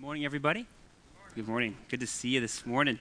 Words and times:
morning, 0.00 0.24
everybody. 0.24 0.64
Good 1.34 1.46
morning. 1.46 1.76
Good 1.90 2.00
to 2.00 2.06
see 2.06 2.30
you 2.30 2.40
this 2.40 2.64
morning. 2.64 2.98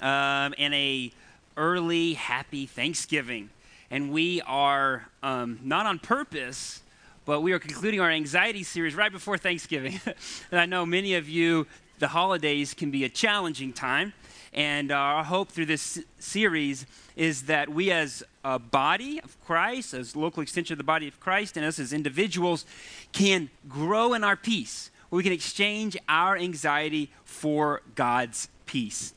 Um, 0.00 0.54
and 0.56 0.72
a 0.72 1.12
early 1.58 2.14
happy 2.14 2.64
Thanksgiving. 2.64 3.50
And 3.90 4.10
we 4.10 4.40
are 4.40 5.06
um, 5.22 5.60
not 5.62 5.84
on 5.84 5.98
purpose, 5.98 6.80
but 7.26 7.42
we 7.42 7.52
are 7.52 7.58
concluding 7.58 8.00
our 8.00 8.10
anxiety 8.10 8.62
series 8.62 8.94
right 8.94 9.12
before 9.12 9.36
Thanksgiving. 9.36 10.00
and 10.50 10.58
I 10.58 10.64
know 10.64 10.86
many 10.86 11.16
of 11.16 11.28
you, 11.28 11.66
the 11.98 12.08
holidays 12.08 12.72
can 12.72 12.90
be 12.90 13.04
a 13.04 13.10
challenging 13.10 13.74
time. 13.74 14.14
And 14.54 14.90
our 14.90 15.24
hope 15.24 15.50
through 15.50 15.66
this 15.66 16.02
series 16.18 16.86
is 17.14 17.42
that 17.42 17.68
we, 17.68 17.90
as 17.90 18.22
a 18.42 18.58
body 18.58 19.20
of 19.20 19.38
Christ, 19.44 19.92
as 19.92 20.16
local 20.16 20.42
extension 20.42 20.72
of 20.72 20.78
the 20.78 20.84
body 20.84 21.08
of 21.08 21.20
Christ, 21.20 21.58
and 21.58 21.66
us 21.66 21.78
as 21.78 21.92
individuals, 21.92 22.64
can 23.12 23.50
grow 23.68 24.14
in 24.14 24.24
our 24.24 24.34
peace 24.34 24.90
where 25.08 25.18
we 25.18 25.22
can 25.22 25.32
exchange 25.32 25.96
our 26.08 26.36
anxiety 26.36 27.10
for 27.24 27.82
God's 27.94 28.48
peace. 28.66 29.14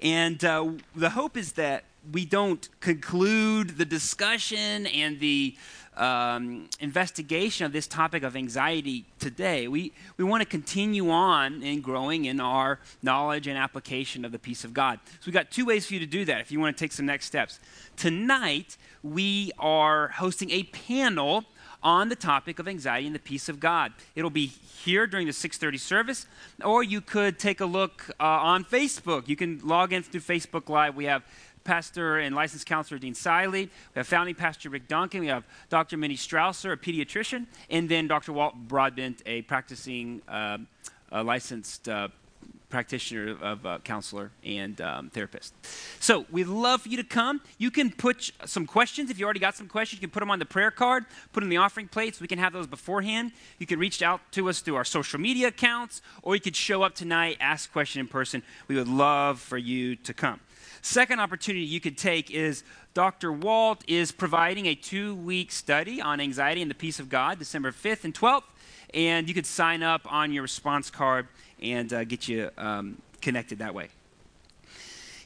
And 0.00 0.44
uh, 0.44 0.72
the 0.94 1.10
hope 1.10 1.36
is 1.36 1.52
that 1.52 1.84
we 2.12 2.24
don't 2.24 2.68
conclude 2.80 3.78
the 3.78 3.84
discussion 3.84 4.86
and 4.86 5.18
the 5.20 5.56
um, 5.96 6.68
investigation 6.80 7.64
of 7.64 7.72
this 7.72 7.86
topic 7.86 8.22
of 8.22 8.36
anxiety 8.36 9.06
today. 9.18 9.66
We, 9.66 9.92
we 10.18 10.24
want 10.24 10.42
to 10.42 10.48
continue 10.48 11.10
on 11.10 11.62
in 11.62 11.80
growing 11.80 12.26
in 12.26 12.38
our 12.38 12.78
knowledge 13.02 13.46
and 13.46 13.56
application 13.56 14.24
of 14.24 14.32
the 14.32 14.38
peace 14.38 14.64
of 14.64 14.74
God. 14.74 15.00
So 15.06 15.20
we've 15.26 15.34
got 15.34 15.50
two 15.50 15.64
ways 15.64 15.86
for 15.86 15.94
you 15.94 16.00
to 16.00 16.06
do 16.06 16.24
that 16.26 16.40
if 16.40 16.52
you 16.52 16.60
want 16.60 16.76
to 16.76 16.84
take 16.84 16.92
some 16.92 17.06
next 17.06 17.26
steps. 17.26 17.58
Tonight, 17.96 18.76
we 19.02 19.52
are 19.58 20.08
hosting 20.08 20.50
a 20.50 20.64
panel 20.64 21.44
on 21.86 22.08
the 22.08 22.16
topic 22.16 22.58
of 22.58 22.66
anxiety 22.66 23.06
and 23.06 23.14
the 23.14 23.20
peace 23.20 23.48
of 23.48 23.60
God. 23.60 23.92
It'll 24.16 24.28
be 24.28 24.46
here 24.46 25.06
during 25.06 25.28
the 25.28 25.32
6:30 25.32 25.78
service, 25.78 26.26
or 26.64 26.82
you 26.82 27.00
could 27.00 27.38
take 27.38 27.60
a 27.60 27.64
look 27.64 28.10
uh, 28.18 28.24
on 28.24 28.64
Facebook. 28.64 29.28
You 29.28 29.36
can 29.36 29.60
log 29.62 29.92
in 29.92 30.02
through 30.02 30.22
Facebook 30.22 30.68
Live. 30.68 30.96
We 30.96 31.04
have 31.04 31.22
pastor 31.62 32.18
and 32.18 32.34
licensed 32.34 32.66
counselor 32.66 32.98
Dean 32.98 33.14
Siley. 33.14 33.68
We 33.94 33.98
have 34.00 34.08
founding 34.08 34.34
pastor 34.34 34.68
Rick 34.68 34.88
Duncan. 34.88 35.20
We 35.20 35.28
have 35.28 35.44
Dr. 35.68 35.96
Minnie 35.96 36.16
Strausser, 36.16 36.72
a 36.72 36.76
pediatrician, 36.76 37.46
and 37.70 37.88
then 37.88 38.08
Dr. 38.08 38.32
Walt 38.32 38.56
Broadbent, 38.56 39.22
a 39.24 39.42
practicing 39.42 40.22
uh, 40.28 40.58
licensed 41.12 41.88
uh, 41.88 42.08
practitioner 42.68 43.36
of 43.40 43.64
uh, 43.64 43.78
counselor 43.78 44.30
and 44.44 44.80
um, 44.80 45.10
therapist. 45.10 45.54
So 46.00 46.26
we'd 46.30 46.46
love 46.46 46.82
for 46.82 46.88
you 46.88 46.96
to 46.96 47.04
come. 47.04 47.40
You 47.58 47.70
can 47.70 47.90
put 47.90 48.30
some 48.44 48.66
questions. 48.66 49.10
If 49.10 49.18
you 49.18 49.24
already 49.24 49.40
got 49.40 49.54
some 49.54 49.68
questions, 49.68 50.00
you 50.00 50.08
can 50.08 50.12
put 50.12 50.20
them 50.20 50.30
on 50.30 50.38
the 50.38 50.46
prayer 50.46 50.70
card, 50.70 51.04
put 51.32 51.40
them 51.40 51.44
in 51.44 51.50
the 51.50 51.56
offering 51.58 51.88
plates. 51.88 52.20
We 52.20 52.28
can 52.28 52.38
have 52.38 52.52
those 52.52 52.66
beforehand. 52.66 53.32
You 53.58 53.66
can 53.66 53.78
reach 53.78 54.02
out 54.02 54.20
to 54.32 54.48
us 54.48 54.60
through 54.60 54.76
our 54.76 54.84
social 54.84 55.20
media 55.20 55.48
accounts, 55.48 56.02
or 56.22 56.34
you 56.34 56.40
could 56.40 56.56
show 56.56 56.82
up 56.82 56.94
tonight, 56.94 57.36
ask 57.40 57.70
a 57.70 57.72
question 57.72 58.00
in 58.00 58.08
person. 58.08 58.42
We 58.68 58.76
would 58.76 58.88
love 58.88 59.40
for 59.40 59.58
you 59.58 59.96
to 59.96 60.12
come. 60.12 60.40
Second 60.82 61.20
opportunity 61.20 61.64
you 61.64 61.80
could 61.80 61.98
take 61.98 62.30
is 62.30 62.62
Dr. 62.94 63.32
Walt 63.32 63.82
is 63.88 64.12
providing 64.12 64.66
a 64.66 64.74
two 64.74 65.14
week 65.16 65.52
study 65.52 66.00
on 66.00 66.20
anxiety 66.20 66.62
and 66.62 66.70
the 66.70 66.76
peace 66.76 66.98
of 66.98 67.08
God, 67.08 67.38
December 67.38 67.72
5th 67.72 68.04
and 68.04 68.14
12th. 68.14 68.44
And 68.94 69.28
you 69.28 69.34
could 69.34 69.46
sign 69.46 69.82
up 69.82 70.10
on 70.10 70.32
your 70.32 70.42
response 70.42 70.90
card 70.90 71.28
and 71.60 71.92
uh, 71.92 72.04
get 72.04 72.28
you 72.28 72.50
um, 72.58 73.00
connected 73.20 73.58
that 73.58 73.74
way. 73.74 73.88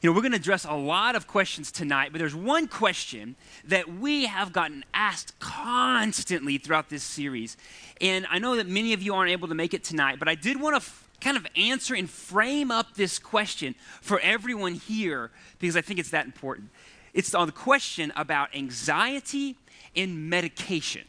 You 0.01 0.09
know, 0.09 0.15
we're 0.15 0.23
going 0.23 0.33
to 0.33 0.39
address 0.39 0.65
a 0.65 0.73
lot 0.73 1.15
of 1.15 1.27
questions 1.27 1.71
tonight, 1.71 2.11
but 2.11 2.19
there's 2.19 2.35
one 2.35 2.69
question 2.69 3.37
that 3.67 3.87
we 3.87 4.25
have 4.25 4.51
gotten 4.51 4.83
asked 4.95 5.39
constantly 5.41 6.57
throughout 6.57 6.89
this 6.89 7.03
series. 7.03 7.59
And 8.01 8.27
I 8.31 8.39
know 8.39 8.57
that 8.57 8.67
many 8.67 8.95
of 8.95 9.03
you 9.03 9.15
aren't 9.15 9.31
able 9.31 9.49
to 9.49 9.55
make 9.55 9.75
it 9.75 9.85
tonight, 9.85 10.19
but 10.19 10.27
I 10.27 10.35
did 10.35 10.59
want 10.59 10.73
to 10.73 10.79
f- 10.79 11.07
kind 11.21 11.37
of 11.37 11.47
answer 11.55 11.95
and 11.95 12.09
frame 12.09 12.71
up 12.71 12.95
this 12.95 13.19
question 13.19 13.75
for 14.01 14.19
everyone 14.21 14.73
here 14.73 15.31
because 15.59 15.77
I 15.77 15.83
think 15.83 16.01
it's 16.01 16.11
that 16.11 16.25
important. 16.25 16.71
It's 17.13 17.35
on 17.35 17.47
the 17.47 17.53
question 17.53 18.11
about 18.17 18.55
anxiety 18.55 19.57
and 19.95 20.31
medication. 20.31 21.05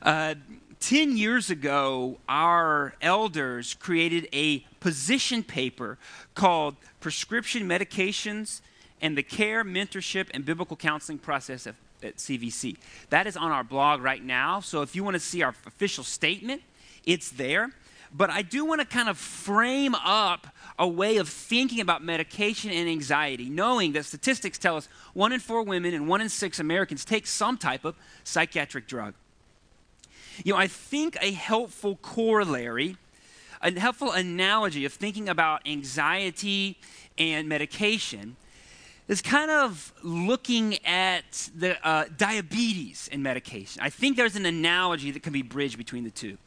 Uh, 0.00 0.36
10 0.80 1.16
years 1.16 1.50
ago, 1.50 2.18
our 2.28 2.94
elders 3.02 3.74
created 3.74 4.26
a 4.32 4.60
position 4.80 5.42
paper 5.42 5.98
called 6.34 6.76
Prescription 7.00 7.68
Medications 7.68 8.62
and 9.02 9.16
the 9.16 9.22
Care, 9.22 9.62
Mentorship, 9.62 10.28
and 10.32 10.44
Biblical 10.44 10.76
Counseling 10.76 11.18
Process 11.18 11.66
of, 11.66 11.76
at 12.02 12.16
CVC. 12.16 12.78
That 13.10 13.26
is 13.26 13.36
on 13.36 13.52
our 13.52 13.62
blog 13.62 14.02
right 14.02 14.24
now. 14.24 14.60
So 14.60 14.80
if 14.80 14.96
you 14.96 15.04
want 15.04 15.14
to 15.14 15.20
see 15.20 15.42
our 15.42 15.54
official 15.66 16.02
statement, 16.02 16.62
it's 17.04 17.30
there. 17.30 17.70
But 18.12 18.30
I 18.30 18.42
do 18.42 18.64
want 18.64 18.80
to 18.80 18.86
kind 18.86 19.08
of 19.08 19.18
frame 19.18 19.94
up 19.94 20.48
a 20.78 20.88
way 20.88 21.18
of 21.18 21.28
thinking 21.28 21.80
about 21.80 22.02
medication 22.02 22.70
and 22.70 22.88
anxiety, 22.88 23.48
knowing 23.48 23.92
that 23.92 24.06
statistics 24.06 24.58
tell 24.58 24.76
us 24.76 24.88
one 25.12 25.32
in 25.32 25.40
four 25.40 25.62
women 25.62 25.94
and 25.94 26.08
one 26.08 26.20
in 26.20 26.28
six 26.28 26.58
Americans 26.58 27.04
take 27.04 27.26
some 27.26 27.56
type 27.56 27.84
of 27.84 27.94
psychiatric 28.24 28.88
drug. 28.88 29.14
You 30.44 30.54
know, 30.54 30.58
I 30.58 30.68
think 30.68 31.18
a 31.20 31.32
helpful 31.32 31.96
corollary, 31.96 32.96
a 33.60 33.78
helpful 33.78 34.12
analogy 34.12 34.84
of 34.84 34.92
thinking 34.92 35.28
about 35.28 35.66
anxiety 35.66 36.78
and 37.18 37.48
medication 37.48 38.36
is 39.06 39.20
kind 39.20 39.50
of 39.50 39.92
looking 40.02 40.78
at 40.86 41.50
the 41.54 41.76
uh, 41.86 42.04
diabetes 42.16 43.08
and 43.12 43.22
medication. 43.22 43.82
I 43.82 43.90
think 43.90 44.16
there's 44.16 44.36
an 44.36 44.46
analogy 44.46 45.10
that 45.10 45.22
can 45.22 45.32
be 45.32 45.42
bridged 45.42 45.76
between 45.76 46.04
the 46.04 46.10
two. 46.10 46.38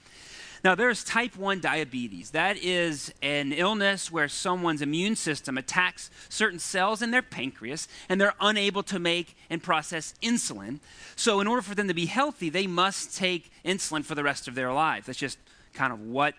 Now, 0.63 0.75
there's 0.75 1.03
type 1.03 1.35
1 1.35 1.59
diabetes. 1.59 2.31
That 2.31 2.55
is 2.57 3.13
an 3.21 3.51
illness 3.51 4.09
where 4.09 4.29
someone's 4.29 4.81
immune 4.81 5.17
system 5.17 5.57
attacks 5.57 6.09
certain 6.29 6.59
cells 6.59 7.01
in 7.01 7.11
their 7.11 7.21
pancreas 7.21 7.89
and 8.07 8.19
they're 8.19 8.33
unable 8.39 8.81
to 8.83 8.97
make 8.97 9.35
and 9.49 9.61
process 9.61 10.13
insulin. 10.21 10.79
So, 11.17 11.41
in 11.41 11.47
order 11.47 11.61
for 11.61 11.75
them 11.75 11.89
to 11.89 11.93
be 11.93 12.05
healthy, 12.05 12.49
they 12.49 12.65
must 12.65 13.15
take 13.15 13.51
insulin 13.65 14.05
for 14.05 14.15
the 14.15 14.23
rest 14.23 14.47
of 14.47 14.55
their 14.55 14.71
lives. 14.71 15.07
That's 15.07 15.19
just 15.19 15.37
kind 15.73 15.91
of 15.91 15.99
what, 15.99 16.33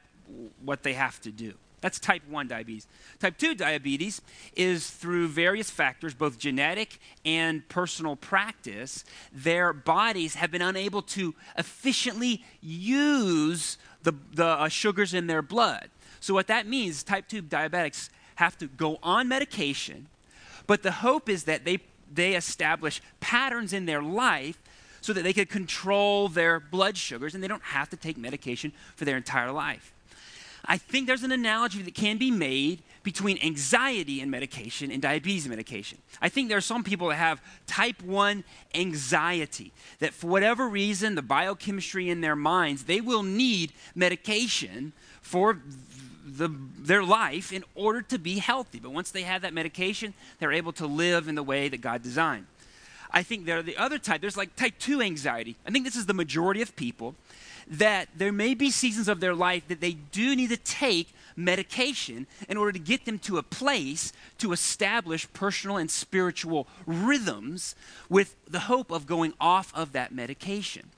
what 0.65 0.85
they 0.85 0.95
have 0.95 1.21
to 1.23 1.31
do. 1.31 1.53
That's 1.85 2.01
type 2.01 2.23
1 2.27 2.49
diabetes. 2.49 2.87
Type 3.21 3.37
2 3.37 3.55
diabetes 3.57 4.23
is 4.57 4.89
through 4.89 5.29
various 5.29 5.69
factors, 5.69 6.15
both 6.15 6.39
genetic 6.39 6.99
and 7.27 7.69
personal 7.69 8.17
practice, 8.17 9.05
their 9.31 9.75
bodies 9.75 10.37
have 10.37 10.51
been 10.51 10.63
unable 10.63 11.03
to 11.03 11.35
efficiently 11.59 12.43
use 12.63 13.77
the, 14.03 14.15
the 14.33 14.47
uh, 14.47 14.69
sugars 14.71 15.13
in 15.13 15.27
their 15.27 15.43
blood. 15.43 15.91
So, 16.21 16.33
what 16.33 16.47
that 16.47 16.67
means, 16.67 17.03
type 17.03 17.29
2 17.29 17.43
diabetics 17.43 18.09
have 18.37 18.57
to 18.57 18.67
go 18.67 18.99
on 19.03 19.29
medication, 19.29 20.07
but 20.67 20.83
the 20.83 20.91
hope 20.91 21.29
is 21.29 21.45
that 21.45 21.67
they, 21.67 21.81
they 22.11 22.35
establish 22.35 23.03
patterns 23.21 23.75
in 23.75 23.85
their 23.85 24.03
life 24.03 24.57
so 25.03 25.13
that 25.13 25.23
they 25.23 25.35
can 25.35 25.45
control 25.45 26.31
their 26.31 26.61
blood 26.61 26.97
sugars 26.97 27.35
and 27.35 27.45
they 27.45 27.49
don't 27.49 27.63
have 27.63 27.91
to 27.91 27.97
take 27.99 28.17
medication 28.17 28.73
for 28.97 29.05
their 29.05 29.19
entire 29.19 29.53
life. 29.53 29.94
I 30.67 30.79
think 30.79 31.07
there's 31.07 31.23
an 31.23 31.33
analogy 31.33 31.83
that 31.83 31.95
can 31.95 32.17
be 32.17 32.31
made 32.31 32.83
between 33.03 33.39
anxiety 33.43 34.21
and 34.21 34.31
medication 34.31 34.91
and 34.91 35.03
diabetes 35.03 35.47
medication. 35.47 35.99
I 36.23 36.31
think 36.31 36.49
there 36.49 36.57
are 36.57 36.63
some 36.63 36.83
people 36.83 37.09
that 37.09 37.17
have 37.17 37.43
type 37.67 38.03
1 38.03 38.43
anxiety, 38.75 39.73
that 39.99 40.15
for 40.15 40.29
whatever 40.29 40.69
reason, 40.69 41.15
the 41.15 41.23
biochemistry 41.23 42.09
in 42.09 42.23
their 42.23 42.35
minds, 42.35 42.85
they 42.85 43.03
will 43.03 43.23
need 43.23 43.73
medication 43.95 44.95
for 45.21 45.61
the, 46.27 46.49
their 46.79 47.05
life 47.05 47.53
in 47.53 47.63
order 47.75 48.01
to 48.01 48.19
be 48.19 48.39
healthy. 48.39 48.81
But 48.81 48.93
once 48.93 49.11
they 49.11 49.23
have 49.23 49.43
that 49.43 49.53
medication, 49.53 50.15
they're 50.39 50.53
able 50.53 50.73
to 50.75 50.87
live 50.87 51.29
in 51.29 51.35
the 51.35 51.43
way 51.43 51.69
that 51.69 51.83
God 51.83 52.03
designed. 52.03 52.47
I 53.11 53.23
think 53.23 53.45
there 53.45 53.59
are 53.59 53.63
the 53.63 53.77
other 53.77 53.99
type, 53.99 54.23
there's 54.23 54.37
like 54.37 54.57
type 54.57 54.75
2 54.79 55.03
anxiety. 55.03 55.57
I 55.67 55.71
think 55.71 55.85
this 55.85 55.95
is 55.95 56.07
the 56.07 56.15
majority 56.15 56.63
of 56.63 56.75
people 56.75 57.15
that 57.69 58.09
there 58.17 58.33
may 58.33 58.55
be 58.55 58.71
seasons 58.71 59.09
of 59.09 59.21
their 59.21 59.35
life 59.35 59.67
that 59.69 59.81
they 59.81 59.93
do 59.93 60.37
need 60.37 60.51
to 60.51 60.57
take 60.57 61.13
medication 61.37 62.27
in 62.49 62.57
order 62.57 62.73
to 62.73 62.79
get 62.79 63.05
them 63.05 63.19
to 63.19 63.39
a 63.39 63.43
place 63.43 64.13
to 64.39 64.53
establish 64.53 65.31
personal 65.33 65.77
and 65.77 65.91
spiritual 65.91 66.67
rhythms 66.87 67.75
with 68.09 68.37
the 68.47 68.61
hope 68.61 68.91
of 68.91 69.07
going 69.07 69.33
off 69.41 69.73
of 69.75 69.93
that 69.93 70.13
medication. 70.13 70.91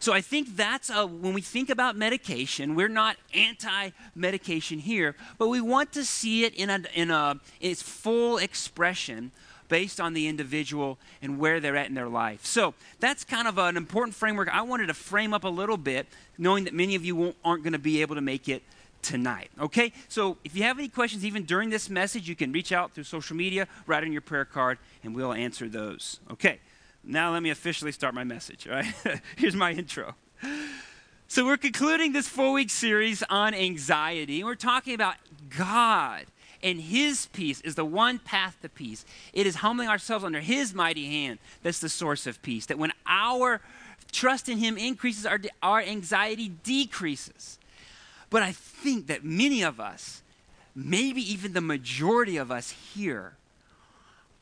So 0.00 0.12
I 0.12 0.20
think 0.20 0.56
that's 0.56 0.90
a, 0.90 1.06
when 1.06 1.32
we 1.32 1.40
think 1.40 1.70
about 1.70 1.96
medication, 1.96 2.74
we're 2.74 2.88
not 2.88 3.16
anti-medication 3.32 4.80
here, 4.80 5.16
but 5.38 5.48
we 5.48 5.62
want 5.62 5.92
to 5.92 6.04
see 6.04 6.44
it 6.44 6.54
in 6.54 6.68
a, 6.68 6.82
in 6.94 7.10
a 7.10 7.40
its 7.60 7.80
full 7.80 8.36
expression 8.36 9.32
based 9.68 10.00
on 10.00 10.14
the 10.14 10.26
individual 10.26 10.98
and 11.22 11.38
where 11.38 11.60
they're 11.60 11.76
at 11.76 11.88
in 11.88 11.94
their 11.94 12.08
life. 12.08 12.44
So 12.44 12.74
that's 13.00 13.24
kind 13.24 13.48
of 13.48 13.58
an 13.58 13.76
important 13.76 14.14
framework 14.14 14.48
I 14.48 14.62
wanted 14.62 14.86
to 14.86 14.94
frame 14.94 15.32
up 15.32 15.44
a 15.44 15.48
little 15.48 15.76
bit, 15.76 16.06
knowing 16.38 16.64
that 16.64 16.74
many 16.74 16.94
of 16.94 17.04
you 17.04 17.34
aren't 17.44 17.62
going 17.62 17.72
to 17.72 17.78
be 17.78 18.00
able 18.00 18.14
to 18.14 18.20
make 18.20 18.48
it 18.48 18.62
tonight. 19.02 19.50
Okay? 19.60 19.92
So 20.08 20.38
if 20.44 20.56
you 20.56 20.62
have 20.64 20.78
any 20.78 20.88
questions, 20.88 21.24
even 21.24 21.44
during 21.44 21.70
this 21.70 21.88
message, 21.88 22.28
you 22.28 22.34
can 22.34 22.52
reach 22.52 22.72
out 22.72 22.92
through 22.92 23.04
social 23.04 23.36
media, 23.36 23.68
write 23.86 24.02
on 24.02 24.12
your 24.12 24.22
prayer 24.22 24.44
card, 24.44 24.78
and 25.02 25.14
we'll 25.14 25.32
answer 25.32 25.68
those. 25.68 26.20
Okay. 26.30 26.58
Now 27.04 27.32
let 27.32 27.42
me 27.42 27.50
officially 27.50 27.92
start 27.92 28.14
my 28.14 28.24
message, 28.24 28.66
all 28.66 28.74
right? 28.74 28.94
Here's 29.36 29.54
my 29.54 29.72
intro. 29.72 30.14
So, 31.26 31.44
we're 31.44 31.56
concluding 31.56 32.12
this 32.12 32.28
four 32.28 32.52
week 32.52 32.70
series 32.70 33.22
on 33.28 33.54
anxiety. 33.54 34.40
And 34.40 34.46
we're 34.46 34.54
talking 34.54 34.94
about 34.94 35.16
God 35.48 36.26
and 36.64 36.80
His 36.80 37.26
peace 37.26 37.60
is 37.60 37.76
the 37.76 37.84
one 37.84 38.18
path 38.18 38.56
to 38.62 38.68
peace. 38.68 39.04
It 39.32 39.46
is 39.46 39.56
humbling 39.56 39.88
ourselves 39.88 40.24
under 40.24 40.40
His 40.40 40.74
mighty 40.74 41.04
hand 41.06 41.38
that's 41.62 41.78
the 41.78 41.90
source 41.90 42.26
of 42.26 42.42
peace. 42.42 42.66
That 42.66 42.78
when 42.78 42.92
our 43.06 43.60
trust 44.10 44.48
in 44.48 44.58
Him 44.58 44.78
increases, 44.78 45.26
our, 45.26 45.38
our 45.62 45.80
anxiety 45.80 46.48
decreases. 46.48 47.58
But 48.30 48.42
I 48.42 48.52
think 48.52 49.06
that 49.08 49.22
many 49.24 49.62
of 49.62 49.78
us, 49.78 50.22
maybe 50.74 51.20
even 51.32 51.52
the 51.52 51.60
majority 51.60 52.38
of 52.38 52.50
us 52.50 52.70
here, 52.70 53.36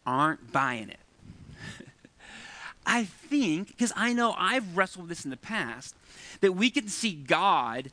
aren't 0.06 0.52
buying 0.52 0.90
it. 0.90 1.00
I 2.86 3.04
think, 3.04 3.68
because 3.68 3.92
I 3.96 4.12
know 4.12 4.34
I've 4.38 4.76
wrestled 4.76 5.08
with 5.08 5.10
this 5.10 5.24
in 5.24 5.30
the 5.30 5.36
past, 5.36 5.96
that 6.40 6.52
we 6.52 6.70
can 6.70 6.86
see 6.88 7.12
God, 7.12 7.90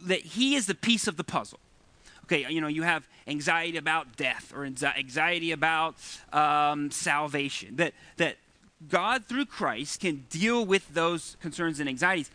that 0.00 0.20
He 0.20 0.54
is 0.54 0.66
the 0.66 0.74
piece 0.74 1.06
of 1.06 1.18
the 1.18 1.24
puzzle. 1.24 1.60
Okay, 2.26 2.46
you 2.50 2.60
know, 2.60 2.66
you 2.66 2.82
have 2.82 3.08
anxiety 3.28 3.78
about 3.78 4.16
death 4.16 4.52
or 4.54 4.64
anxiety 4.64 5.52
about 5.52 5.94
um, 6.32 6.90
salvation. 6.90 7.76
That, 7.76 7.94
that 8.16 8.36
God, 8.88 9.26
through 9.26 9.46
Christ, 9.46 10.00
can 10.00 10.26
deal 10.28 10.66
with 10.66 10.92
those 10.92 11.36
concerns 11.40 11.78
and 11.78 11.88
anxieties. 11.88 12.30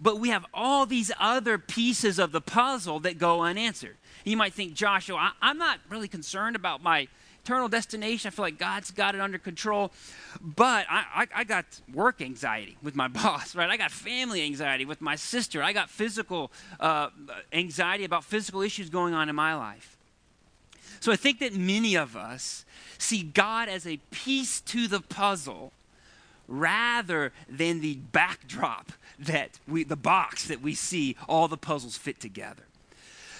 But 0.00 0.18
we 0.18 0.30
have 0.30 0.46
all 0.52 0.86
these 0.86 1.12
other 1.20 1.58
pieces 1.58 2.18
of 2.18 2.32
the 2.32 2.40
puzzle 2.40 3.00
that 3.00 3.18
go 3.18 3.42
unanswered. 3.42 3.96
You 4.24 4.36
might 4.36 4.54
think, 4.54 4.74
Joshua, 4.74 5.32
I, 5.40 5.50
am 5.50 5.58
not 5.58 5.78
really 5.88 6.08
concerned 6.08 6.56
about 6.56 6.82
my 6.82 7.06
eternal 7.44 7.68
destination. 7.68 8.28
I 8.28 8.30
feel 8.30 8.44
like 8.44 8.58
God's 8.58 8.90
got 8.90 9.14
it 9.14 9.20
under 9.20 9.38
control. 9.38 9.92
But 10.40 10.86
I, 10.90 11.04
I, 11.14 11.26
I, 11.36 11.44
got 11.44 11.64
work 11.92 12.20
anxiety 12.20 12.76
with 12.82 12.94
my 12.94 13.08
boss, 13.22 13.54
right? 13.54 13.68
I 13.68 13.76
got 13.76 13.90
family 13.90 14.42
anxiety 14.42 14.84
with 14.84 15.00
my 15.00 15.16
sister. 15.16 15.62
I 15.62 15.72
got 15.72 15.90
physical 15.90 16.50
uh, 16.78 17.10
anxiety 17.52 18.04
about 18.04 18.24
physical 18.24 18.62
issues 18.62 18.90
going 18.90 19.14
on 19.14 19.28
in 19.28 19.34
my 19.34 19.54
life. 19.54 19.96
So 21.00 21.10
I 21.10 21.16
think 21.16 21.38
that 21.38 21.54
many 21.54 21.96
of 21.96 22.14
us 22.14 22.64
see 22.98 23.22
God 23.22 23.68
as 23.68 23.86
a 23.86 23.96
piece 24.10 24.60
to 24.62 24.86
the 24.86 25.00
puzzle 25.00 25.72
rather 26.46 27.32
than 27.48 27.80
the 27.80 27.94
backdrop 27.94 28.92
that 29.18 29.58
we, 29.66 29.84
the 29.84 29.96
box 29.96 30.48
that 30.48 30.60
we 30.60 30.74
see 30.74 31.16
all 31.28 31.48
the 31.48 31.56
puzzles 31.56 31.96
fit 31.96 32.20
together. 32.20 32.64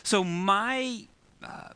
So 0.02 0.24
my 0.24 1.02
uh, 1.42 1.70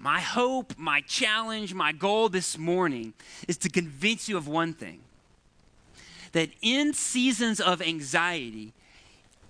my 0.00 0.20
hope, 0.20 0.74
my 0.78 1.00
challenge, 1.02 1.74
my 1.74 1.92
goal 1.92 2.28
this 2.28 2.56
morning 2.56 3.12
is 3.46 3.56
to 3.58 3.68
convince 3.68 4.28
you 4.28 4.36
of 4.36 4.48
one 4.48 4.72
thing 4.72 5.00
that 6.32 6.48
in 6.62 6.94
seasons 6.94 7.60
of 7.60 7.82
anxiety, 7.82 8.72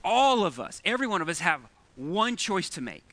all 0.05 0.45
of 0.45 0.59
us, 0.59 0.83
every 0.85 1.07
one 1.07 1.23
of 1.23 1.29
us, 1.29 1.39
have 1.39 1.61
one 1.95 2.37
choice 2.37 2.69
to 2.71 2.81
make. 2.81 3.05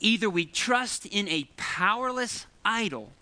Either 0.00 0.28
we 0.28 0.44
trust 0.44 1.06
in 1.06 1.28
a 1.28 1.48
powerless 1.56 2.46
idol 2.64 3.12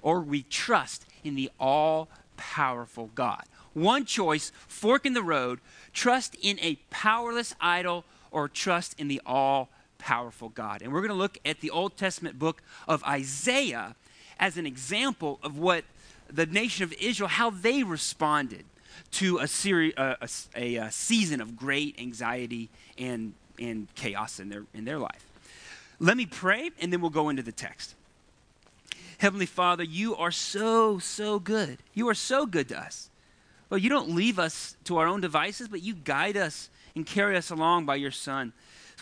or 0.00 0.20
we 0.20 0.42
trust 0.42 1.06
in 1.22 1.36
the 1.36 1.50
all 1.60 2.08
powerful 2.36 3.10
God. 3.14 3.44
One 3.72 4.04
choice, 4.04 4.52
fork 4.66 5.06
in 5.06 5.14
the 5.14 5.22
road, 5.22 5.60
trust 5.92 6.36
in 6.40 6.58
a 6.60 6.76
powerless 6.90 7.54
idol 7.60 8.04
or 8.30 8.48
trust 8.48 8.98
in 8.98 9.08
the 9.08 9.20
all 9.24 9.68
powerful 10.02 10.48
God. 10.48 10.82
And 10.82 10.92
we're 10.92 11.00
going 11.00 11.10
to 11.10 11.14
look 11.14 11.38
at 11.44 11.60
the 11.60 11.70
Old 11.70 11.96
Testament 11.96 12.36
book 12.36 12.60
of 12.88 13.04
Isaiah 13.04 13.94
as 14.40 14.56
an 14.56 14.66
example 14.66 15.38
of 15.44 15.58
what 15.58 15.84
the 16.28 16.44
nation 16.44 16.82
of 16.82 16.92
Israel, 16.94 17.28
how 17.28 17.50
they 17.50 17.84
responded 17.84 18.64
to 19.12 19.38
a, 19.38 19.46
seri- 19.46 19.96
uh, 19.96 20.16
a, 20.56 20.76
a, 20.76 20.90
season 20.90 21.40
of 21.40 21.56
great 21.56 21.98
anxiety 22.00 22.68
and, 22.98 23.32
and 23.60 23.86
chaos 23.94 24.40
in 24.40 24.48
their, 24.48 24.64
in 24.74 24.84
their 24.84 24.98
life. 24.98 25.24
Let 26.00 26.16
me 26.16 26.26
pray, 26.26 26.70
and 26.80 26.92
then 26.92 27.00
we'll 27.00 27.10
go 27.10 27.28
into 27.28 27.42
the 27.42 27.52
text. 27.52 27.94
Heavenly 29.18 29.46
Father, 29.46 29.84
you 29.84 30.16
are 30.16 30.32
so, 30.32 30.98
so 30.98 31.38
good. 31.38 31.78
You 31.94 32.08
are 32.08 32.14
so 32.14 32.44
good 32.44 32.68
to 32.70 32.80
us. 32.80 33.08
Well, 33.70 33.78
you 33.78 33.88
don't 33.88 34.10
leave 34.10 34.40
us 34.40 34.76
to 34.84 34.98
our 34.98 35.06
own 35.06 35.20
devices, 35.20 35.68
but 35.68 35.80
you 35.80 35.94
guide 35.94 36.36
us 36.36 36.70
and 36.96 37.06
carry 37.06 37.36
us 37.36 37.50
along 37.50 37.86
by 37.86 37.94
your 37.94 38.10
Son. 38.10 38.52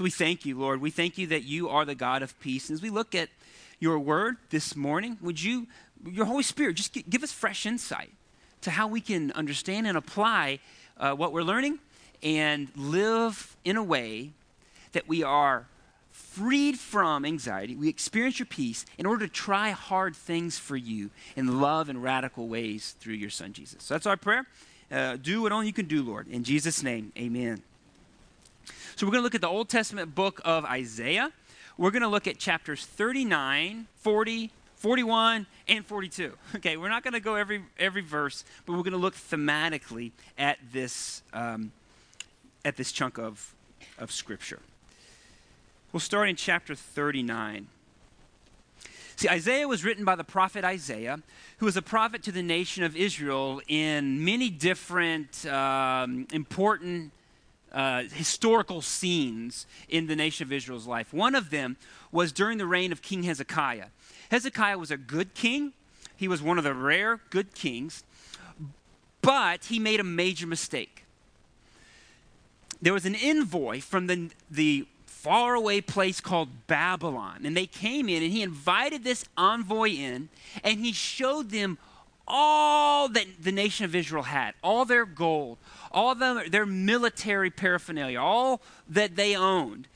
So 0.01 0.05
we 0.05 0.11
thank 0.11 0.47
you, 0.47 0.59
Lord. 0.59 0.81
We 0.81 0.91
thank 0.91 1.19
you 1.19 1.27
that 1.27 1.43
you 1.43 1.69
are 1.69 1.85
the 1.85 1.95
God 1.95 2.23
of 2.23 2.41
peace. 2.41 2.71
And 2.71 2.75
as 2.79 2.81
we 2.81 2.89
look 2.89 3.15
at 3.15 3.29
your 3.81 3.99
word 3.99 4.39
this 4.49 4.75
morning, 4.75 5.19
would 5.21 5.43
you, 5.43 5.67
your 6.11 6.25
Holy 6.25 6.43
Spirit, 6.43 6.77
just 6.77 6.95
give 7.11 7.23
us 7.23 7.33
fresh 7.33 7.67
insight 7.67 8.11
to 8.63 8.71
how 8.71 8.89
we 8.89 9.03
can 9.03 9.31
understand 9.33 9.87
and 9.87 9.99
apply 9.99 10.61
uh, 10.97 11.13
what 11.13 11.35
we're 11.35 11.43
learning 11.43 11.81
and 12.23 12.69
live 12.75 13.59
in 13.63 13.77
a 13.77 13.83
way 13.83 14.31
that 14.93 15.07
we 15.07 15.23
are 15.23 15.67
freed 16.11 16.79
from 16.79 17.27
anxiety. 17.27 17.77
We 17.77 17.91
experience 17.91 18.39
your 18.39 18.47
peace 18.47 18.87
in 18.97 19.05
order 19.05 19.27
to 19.27 19.31
try 19.31 19.69
hard 19.73 20.17
things 20.17 20.59
for 20.59 20.79
you 20.79 21.11
in 21.37 21.61
love 21.61 21.91
and 21.91 22.03
radical 22.03 22.49
ways 22.49 22.97
through 23.01 23.17
your 23.17 23.29
Son, 23.29 23.53
Jesus. 23.53 23.83
So 23.83 23.93
that's 23.93 24.07
our 24.07 24.17
prayer. 24.17 24.47
Uh, 24.91 25.19
do 25.19 25.43
what 25.43 25.53
only 25.53 25.67
you 25.67 25.75
can 25.75 25.89
do, 25.89 26.03
Lord. 26.03 26.27
In 26.27 26.43
Jesus' 26.43 26.83
name, 26.83 27.13
amen. 27.19 27.63
So 28.97 29.07
we're 29.07 29.13
going 29.13 29.21
to 29.21 29.25
look 29.25 29.35
at 29.35 29.41
the 29.41 29.49
Old 29.49 29.69
Testament 29.69 30.15
book 30.15 30.41
of 30.45 30.65
Isaiah. 30.65 31.33
We're 31.79 31.91
going 31.91 32.03
to 32.03 32.09
look 32.09 32.27
at 32.27 32.39
chapters 32.39 32.85
39, 32.85 33.87
40, 33.97 34.51
41, 34.77 35.47
and 35.69 35.87
42. 35.87 36.33
Okay, 36.57 36.77
we're 36.77 36.89
not 36.89 37.03
going 37.03 37.15
to 37.15 37.21
go 37.21 37.35
every, 37.37 37.63
every 37.79 38.03
verse, 38.03 38.45
but 38.67 38.73
we're 38.73 38.83
going 38.83 38.93
to 38.93 38.99
look 38.99 39.15
thematically 39.15 40.13
at 40.37 40.59
this, 40.73 41.23
um, 41.33 41.73
at 42.65 42.77
this 42.77 42.93
chunk 42.93 43.19
of, 43.19 43.55
of 43.99 44.13
Scripture. 44.13 44.61
We'll 45.93 46.01
start 46.01 46.29
in 46.29 46.37
chapter 46.37 46.75
39. 46.75 47.69
See, 49.17 49.29
Isaiah 49.29 49.69
was 49.69 49.85
written 49.85 50.05
by 50.05 50.17
the 50.17 50.25
prophet 50.25 50.65
Isaiah, 50.65 51.21
who 51.59 51.67
was 51.67 51.77
a 51.77 51.83
prophet 51.83 52.23
to 52.23 52.33
the 52.33 52.43
nation 52.43 52.85
of 52.85 52.97
Israel 52.97 53.61
in 53.69 54.25
many 54.25 54.49
different 54.49 55.45
um, 55.47 56.27
important 56.33 57.13
uh, 57.73 58.03
historical 58.13 58.83
scenes 58.83 59.67
in 59.89 60.07
the 60.07 60.17
nation 60.17 60.47
of 60.47 60.53
Israel's 60.53 60.87
life. 60.87 61.13
One 61.13 61.35
of 61.35 61.51
them 61.51 61.77
was 62.13 62.33
during 62.33 62.59
the 62.59 62.67
reign 62.67 62.93
of 62.93 63.03
King 63.03 63.23
Hezekiah. 63.23 63.87
Hezekiah 64.31 64.79
was 64.79 64.91
a 64.91 64.97
good 64.97 65.35
king, 65.35 65.73
he 66.17 66.29
was 66.29 66.43
one 66.43 66.59
of 66.59 66.65
the 66.65 66.75
rare 66.75 67.21
good 67.31 67.55
kings, 67.55 68.05
but 69.23 69.67
he 69.67 69.79
made 69.79 70.01
a 70.01 70.05
major 70.05 70.47
mistake. 70.47 71.05
There 72.83 72.93
was 72.93 73.07
an 73.07 73.15
envoy 73.15 73.81
from 73.81 74.07
the, 74.07 74.31
the 74.51 74.87
faraway 75.07 75.81
place 75.81 76.21
called 76.21 76.67
Babylon, 76.67 77.43
and 77.45 77.57
they 77.57 77.67
came 77.67 78.09
in, 78.09 78.23
and 78.23 78.33
he 78.33 78.43
invited 78.43 79.05
this 79.05 79.25
envoy 79.37 79.91
in, 79.91 80.29
and 80.65 80.81
he 80.81 80.93
showed 80.93 81.51
them 81.51 81.79
all 82.31 83.09
that 83.09 83.27
the 83.43 83.53
nation 83.53 83.85
of 83.85 83.95
Israel 83.95 84.23
had, 84.23 84.55
all 84.63 84.85
their 84.85 85.05
gold, 85.05 85.59
all 85.91 86.15
their 86.15 86.67
military 86.67 87.51
paraphernalia, 87.51 88.21
all 88.21 88.61
that 88.89 89.17
they 89.17 89.35
owned. 89.35 89.89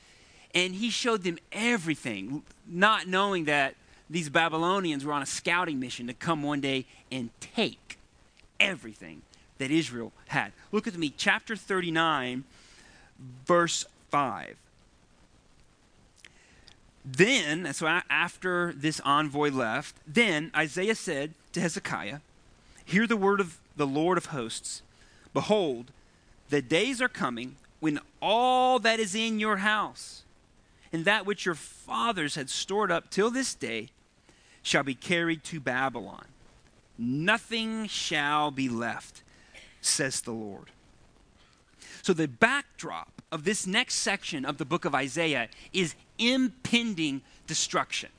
And 0.53 0.75
he 0.75 0.89
showed 0.89 1.23
them 1.23 1.37
everything, 1.51 2.43
not 2.67 3.07
knowing 3.07 3.45
that 3.45 3.75
these 4.09 4.29
Babylonians 4.29 5.03
were 5.03 5.13
on 5.13 5.21
a 5.21 5.25
scouting 5.25 5.79
mission 5.79 6.07
to 6.07 6.13
come 6.13 6.43
one 6.43 6.61
day 6.61 6.85
and 7.11 7.29
take 7.39 7.97
everything 8.59 9.21
that 9.57 9.71
Israel 9.71 10.11
had. 10.27 10.51
Look 10.71 10.87
at 10.87 10.95
me, 10.95 11.13
chapter 11.15 11.55
39, 11.55 12.43
verse 13.45 13.85
5. 14.11 14.55
Then, 17.03 17.73
so 17.73 17.87
after 18.09 18.73
this 18.73 18.99
envoy 19.05 19.51
left, 19.51 19.95
then 20.07 20.51
Isaiah 20.55 20.95
said 20.95 21.33
to 21.55 21.61
Hezekiah, 21.61 22.19
Hear 22.85 23.07
the 23.07 23.17
word 23.17 23.39
of 23.39 23.57
the 23.75 23.87
Lord 23.87 24.17
of 24.17 24.27
hosts. 24.27 24.83
Behold, 25.33 25.91
the 26.49 26.61
days 26.61 27.01
are 27.01 27.09
coming 27.09 27.55
when 27.79 27.99
all 28.21 28.77
that 28.79 28.99
is 28.99 29.15
in 29.15 29.39
your 29.39 29.57
house 29.57 30.21
and 30.93 31.03
that 31.05 31.25
which 31.25 31.45
your 31.45 31.55
fathers 31.55 32.35
had 32.35 32.49
stored 32.49 32.91
up 32.91 33.09
till 33.09 33.31
this 33.31 33.55
day 33.55 33.89
shall 34.61 34.83
be 34.83 34.93
carried 34.93 35.43
to 35.45 35.59
Babylon. 35.59 36.25
Nothing 36.97 37.87
shall 37.87 38.51
be 38.51 38.69
left, 38.69 39.23
says 39.81 40.21
the 40.21 40.31
Lord. 40.31 40.69
So, 42.03 42.13
the 42.13 42.27
backdrop 42.27 43.21
of 43.31 43.45
this 43.45 43.65
next 43.65 43.95
section 43.95 44.45
of 44.45 44.57
the 44.59 44.65
book 44.65 44.85
of 44.85 44.93
Isaiah 44.93 45.49
is 45.73 45.95
impending 46.19 47.21
destruction. 47.47 48.09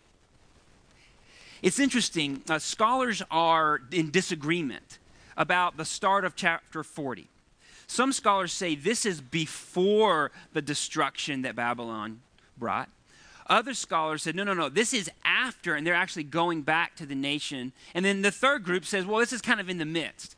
It's 1.63 1.79
interesting, 1.79 2.43
uh, 2.49 2.59
scholars 2.59 3.23
are 3.31 3.81
in 3.91 4.11
disagreement 4.11 4.99
about 5.37 5.77
the 5.77 5.85
start 5.85 6.25
of 6.25 6.37
chapter 6.37 6.83
40. 6.83 7.29
Some 7.87 8.13
scholars 8.13 8.53
say 8.53 8.75
this 8.75 9.07
is 9.07 9.21
before 9.21 10.33
the 10.53 10.63
destruction 10.63 11.43
that 11.43 11.57
Babylon 11.57 12.21
brought. 12.59 12.89
Other 13.49 13.75
scholars 13.75 14.25
said, 14.25 14.35
no, 14.35 14.43
no, 14.43 14.55
no, 14.55 14.69
this 14.69 14.93
is 14.93 15.09
after, 15.25 15.75
and 15.75 15.87
they're 15.87 15.95
actually 15.95 16.25
going 16.25 16.63
back 16.63 16.97
to 16.97 17.07
the 17.07 17.15
nation. 17.15 17.73
And 17.95 18.05
then 18.05 18.23
the 18.23 18.33
third 18.33 18.65
group 18.65 18.85
says, 18.85 19.07
well, 19.07 19.21
this 19.21 19.33
is 19.33 19.41
kind 19.41 19.61
of 19.61 19.69
in 19.69 19.79
the 19.79 19.85
midst. 19.85 20.35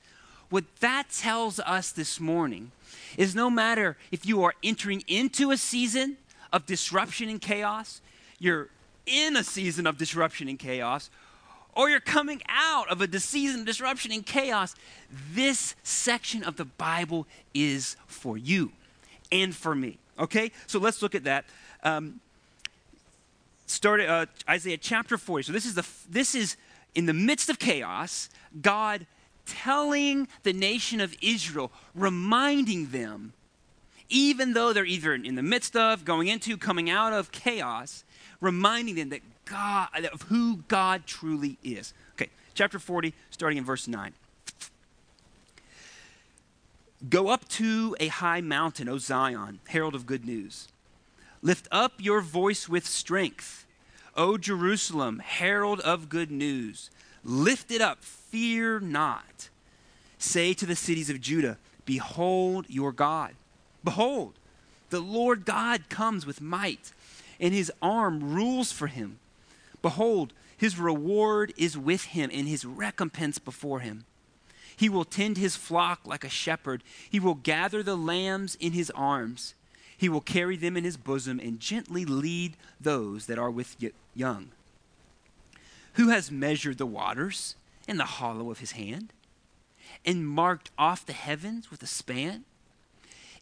what 0.51 0.65
that 0.81 1.11
tells 1.11 1.59
us 1.61 1.91
this 1.91 2.21
morning 2.21 2.71
is 3.17 3.35
no 3.35 3.49
matter 3.49 3.97
if 4.13 4.27
you 4.27 4.43
are 4.45 4.55
entering 4.63 5.03
into 5.09 5.51
a 5.51 5.57
season 5.57 6.19
of 6.53 6.67
disruption 6.67 7.29
and 7.29 7.41
chaos, 7.41 8.01
you're 8.39 8.69
in 9.09 9.37
a 9.37 9.45
season 9.45 9.87
of 9.87 9.99
disruption 9.99 10.49
and 10.49 10.59
chaos, 10.59 11.11
or 11.75 11.88
you're 11.88 12.00
coming 12.00 12.43
out 12.49 12.91
of 12.91 13.00
a 13.00 13.21
season 13.21 13.61
of 13.61 13.67
disruption 13.67 14.12
and 14.12 14.27
chaos, 14.27 14.75
this 15.33 15.75
section 15.83 16.43
of 16.43 16.57
the 16.57 16.65
Bible 16.65 17.27
is 17.55 17.97
for 18.07 18.37
you 18.37 18.73
and 19.31 19.55
for 19.55 19.75
me. 19.75 19.99
Okay? 20.19 20.50
So 20.67 20.79
let's 20.79 21.03
look 21.03 21.15
at 21.15 21.25
that. 21.25 21.45
Um, 21.83 22.21
start 23.67 24.00
uh, 24.00 24.27
Isaiah 24.49 24.77
chapter 24.77 25.17
40. 25.17 25.45
So 25.45 25.53
this 25.53 25.67
is 25.67 25.75
the 25.75 25.87
this 26.11 26.35
is 26.35 26.57
in 26.95 27.07
the 27.07 27.15
midst 27.15 27.49
of 27.49 27.59
chaos, 27.59 28.29
God 28.61 29.07
telling 29.47 30.29
the 30.43 30.53
nation 30.53 31.00
of 31.00 31.15
Israel, 31.23 31.73
reminding 31.95 32.91
them, 32.91 33.33
even 34.09 34.53
though 34.53 34.73
they're 34.73 34.85
either 34.85 35.15
in 35.15 35.35
the 35.35 35.43
midst 35.43 35.77
of, 35.77 36.05
going 36.05 36.29
into, 36.29 36.57
coming 36.57 36.91
out 36.91 37.12
of 37.12 37.31
chaos, 37.31 38.05
reminding 38.40 38.97
them 38.97 39.09
that 39.11 39.21
God, 39.45 40.09
of 40.12 40.23
who 40.23 40.59
God 40.68 41.07
truly 41.07 41.59
is. 41.62 41.95
Okay, 42.14 42.30
chapter 42.54 42.78
40, 42.78 43.14
starting 43.30 43.59
in 43.59 43.64
verse 43.64 43.88
9. 43.88 44.12
Go 47.09 47.28
up 47.28 47.49
to 47.50 47.97
a 48.00 48.09
high 48.09 48.40
mountain, 48.40 48.88
O 48.88 48.99
Zion, 48.99 49.61
herald 49.68 49.95
of 49.95 50.07
good 50.07 50.25
news. 50.25 50.68
Lift 51.42 51.68
up 51.71 51.92
your 51.99 52.21
voice 52.21 52.68
with 52.68 52.87
strength, 52.87 53.64
O 54.16 54.37
Jerusalem, 54.37 55.21
herald 55.21 55.78
of 55.80 56.09
good 56.09 56.30
news. 56.30 56.90
Lift 57.23 57.71
it 57.71 57.80
up, 57.80 58.02
fear 58.02 58.80
not. 58.80 59.49
Say 60.18 60.52
to 60.54 60.66
the 60.66 60.75
cities 60.75 61.09
of 61.09 61.21
Judah, 61.21 61.57
Behold 61.85 62.66
your 62.68 62.90
God. 62.90 63.35
Behold, 63.85 64.35
the 64.90 65.00
Lord 65.00 65.45
God 65.45 65.88
comes 65.88 66.26
with 66.26 66.40
might, 66.40 66.92
and 67.40 67.54
his 67.54 67.73
arm 67.80 68.35
rules 68.35 68.73
for 68.73 68.87
him. 68.87 69.18
Behold, 69.83 70.33
his 70.57 70.78
reward 70.78 71.52
is 71.57 71.78
with 71.78 72.04
him, 72.07 72.30
and 72.33 72.49
his 72.49 72.64
recompense 72.64 73.38
before 73.38 73.80
him. 73.80 74.04
He 74.76 74.88
will 74.88 75.04
tend 75.04 75.37
his 75.37 75.57
flock 75.57 76.00
like 76.04 76.25
a 76.25 76.28
shepherd. 76.28 76.83
He 77.09 77.21
will 77.21 77.35
gather 77.35 77.83
the 77.83 77.97
lambs 77.97 78.57
in 78.57 78.73
his 78.73 78.90
arms. 78.90 79.54
He 79.97 80.09
will 80.09 80.21
carry 80.21 80.57
them 80.57 80.76
in 80.76 80.85
his 80.85 80.97
bosom 80.97 81.40
and 81.40 81.59
gently 81.59 82.04
lead 82.04 82.57
those 82.80 83.26
that 83.26 83.38
are 83.38 83.50
with 83.50 83.76
young. 84.14 84.50
Who 85.95 86.09
has 86.09 86.30
measured 86.30 86.78
the 86.78 86.87
waters 86.87 87.57
in 87.88 87.97
the 87.97 88.04
hollow 88.04 88.50
of 88.50 88.61
his 88.61 88.73
hand, 88.73 89.12
and 90.04 90.28
marked 90.28 90.71
off 90.78 91.07
the 91.07 91.12
heavens 91.12 91.71
with 91.71 91.83
a 91.83 91.87
span, 91.87 92.45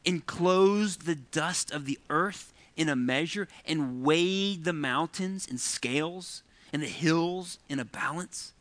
enclosed 0.04 1.02
the 1.04 1.16
dust 1.16 1.70
of 1.70 1.84
the 1.84 1.98
earth 2.08 2.52
in 2.76 2.88
a 2.88 2.96
measure, 2.96 3.48
and 3.64 4.02
weighed 4.02 4.64
the 4.64 4.72
mountains 4.72 5.46
in 5.46 5.58
scales, 5.58 6.42
and 6.72 6.82
the 6.82 6.86
hills 6.86 7.58
in 7.68 7.78
a 7.78 7.84
balance? 7.84 8.52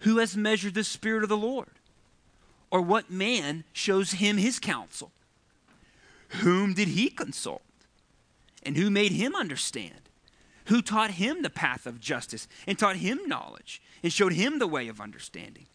Who 0.00 0.18
has 0.18 0.36
measured 0.36 0.74
the 0.74 0.84
Spirit 0.84 1.22
of 1.22 1.28
the 1.28 1.36
Lord? 1.36 1.70
Or 2.70 2.80
what 2.80 3.10
man 3.10 3.64
shows 3.72 4.12
him 4.12 4.36
his 4.36 4.58
counsel? 4.58 5.12
Whom 6.40 6.74
did 6.74 6.88
he 6.88 7.10
consult? 7.10 7.62
And 8.62 8.76
who 8.76 8.90
made 8.90 9.12
him 9.12 9.36
understand? 9.36 10.04
who 10.66 10.80
taught 10.80 11.12
him 11.12 11.42
the 11.42 11.50
path 11.50 11.86
of 11.86 12.00
justice 12.00 12.48
and 12.66 12.78
taught 12.78 12.96
him 12.96 13.20
knowledge 13.26 13.82
and 14.02 14.12
showed 14.12 14.32
him 14.32 14.58
the 14.58 14.66
way 14.66 14.88
of 14.88 15.00
understanding. 15.00 15.66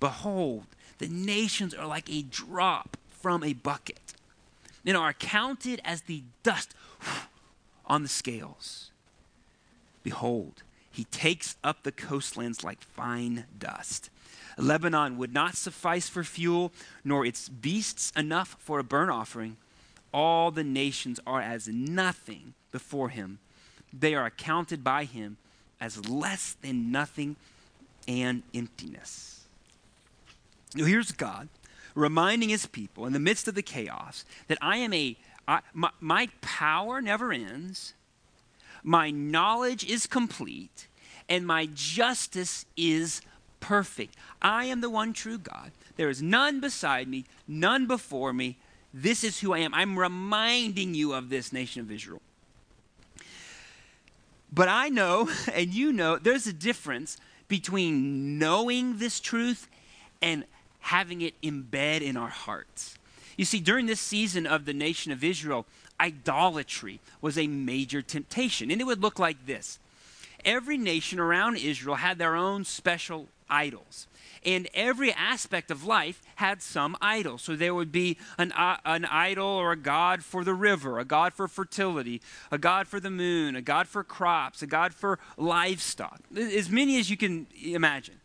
Behold, 0.00 0.66
the 0.98 1.08
nations 1.08 1.74
are 1.74 1.86
like 1.86 2.10
a 2.10 2.22
drop 2.22 2.96
from 3.10 3.42
a 3.42 3.52
bucket 3.52 4.14
and 4.84 4.96
are 4.96 5.12
counted 5.12 5.80
as 5.84 6.02
the 6.02 6.22
dust 6.42 6.74
on 7.86 8.02
the 8.02 8.08
scales. 8.08 8.90
Behold, 10.02 10.62
he 10.90 11.04
takes 11.04 11.56
up 11.62 11.82
the 11.82 11.92
coastlands 11.92 12.64
like 12.64 12.82
fine 12.82 13.46
dust. 13.58 14.10
Lebanon 14.58 15.16
would 15.16 15.32
not 15.32 15.56
suffice 15.56 16.08
for 16.08 16.24
fuel, 16.24 16.72
nor 17.04 17.24
its 17.24 17.48
beasts 17.48 18.12
enough 18.16 18.56
for 18.58 18.78
a 18.78 18.84
burnt 18.84 19.10
offering. 19.10 19.56
All 20.12 20.50
the 20.50 20.64
nations 20.64 21.18
are 21.26 21.40
as 21.40 21.68
nothing 21.68 22.54
before 22.70 23.08
him 23.08 23.38
they 23.92 24.14
are 24.14 24.26
accounted 24.26 24.82
by 24.82 25.04
him 25.04 25.36
as 25.80 26.08
less 26.08 26.56
than 26.62 26.90
nothing 26.90 27.36
and 28.08 28.42
emptiness. 28.54 29.44
Now, 30.74 30.84
here's 30.84 31.12
God 31.12 31.48
reminding 31.94 32.48
his 32.48 32.66
people 32.66 33.06
in 33.06 33.12
the 33.12 33.20
midst 33.20 33.48
of 33.48 33.54
the 33.54 33.62
chaos 33.62 34.24
that 34.48 34.58
I 34.60 34.78
am 34.78 34.92
a, 34.92 35.16
I, 35.46 35.60
my, 35.72 35.90
my 36.00 36.28
power 36.40 37.00
never 37.00 37.32
ends, 37.32 37.94
my 38.82 39.10
knowledge 39.10 39.84
is 39.84 40.06
complete, 40.06 40.88
and 41.28 41.46
my 41.46 41.68
justice 41.72 42.66
is 42.76 43.22
perfect. 43.60 44.16
I 44.40 44.66
am 44.66 44.80
the 44.80 44.90
one 44.90 45.12
true 45.12 45.38
God. 45.38 45.72
There 45.96 46.10
is 46.10 46.22
none 46.22 46.60
beside 46.60 47.08
me, 47.08 47.24
none 47.46 47.86
before 47.86 48.32
me. 48.32 48.56
This 48.92 49.24
is 49.24 49.40
who 49.40 49.52
I 49.52 49.58
am. 49.58 49.72
I'm 49.72 49.98
reminding 49.98 50.94
you 50.94 51.14
of 51.14 51.28
this 51.28 51.52
nation 51.52 51.80
of 51.80 51.90
Israel. 51.90 52.20
But 54.52 54.68
I 54.68 54.88
know, 54.88 55.30
and 55.54 55.72
you 55.72 55.92
know, 55.92 56.18
there's 56.18 56.46
a 56.46 56.52
difference 56.52 57.16
between 57.48 58.38
knowing 58.38 58.98
this 58.98 59.20
truth 59.20 59.68
and 60.20 60.44
having 60.82 61.22
it 61.22 61.40
embed 61.42 62.02
in 62.02 62.16
our 62.16 62.28
hearts. 62.28 62.98
You 63.36 63.44
see, 63.44 63.60
during 63.60 63.86
this 63.86 64.00
season 64.00 64.46
of 64.46 64.66
the 64.66 64.74
nation 64.74 65.10
of 65.10 65.24
Israel, 65.24 65.66
idolatry 65.98 67.00
was 67.20 67.38
a 67.38 67.46
major 67.46 68.02
temptation. 68.02 68.70
And 68.70 68.80
it 68.80 68.84
would 68.84 69.02
look 69.02 69.18
like 69.18 69.46
this 69.46 69.78
every 70.44 70.76
nation 70.76 71.20
around 71.20 71.56
Israel 71.56 71.96
had 71.96 72.18
their 72.18 72.34
own 72.34 72.64
special 72.64 73.28
idols 73.48 74.08
and 74.44 74.68
every 74.74 75.12
aspect 75.12 75.70
of 75.70 75.84
life 75.84 76.20
had 76.36 76.62
some 76.62 76.96
idol. 77.00 77.38
So 77.38 77.54
there 77.54 77.74
would 77.74 77.92
be 77.92 78.18
an, 78.38 78.52
uh, 78.52 78.76
an 78.84 79.04
idol 79.04 79.46
or 79.46 79.72
a 79.72 79.76
god 79.76 80.24
for 80.24 80.44
the 80.44 80.54
river, 80.54 80.98
a 80.98 81.04
god 81.04 81.32
for 81.32 81.48
fertility, 81.48 82.20
a 82.50 82.58
god 82.58 82.88
for 82.88 83.00
the 83.00 83.10
moon, 83.10 83.56
a 83.56 83.62
god 83.62 83.88
for 83.88 84.02
crops, 84.02 84.62
a 84.62 84.66
god 84.66 84.94
for 84.94 85.18
livestock, 85.36 86.20
as 86.36 86.70
many 86.70 86.98
as 86.98 87.10
you 87.10 87.16
can 87.16 87.46
imagine. 87.62 88.16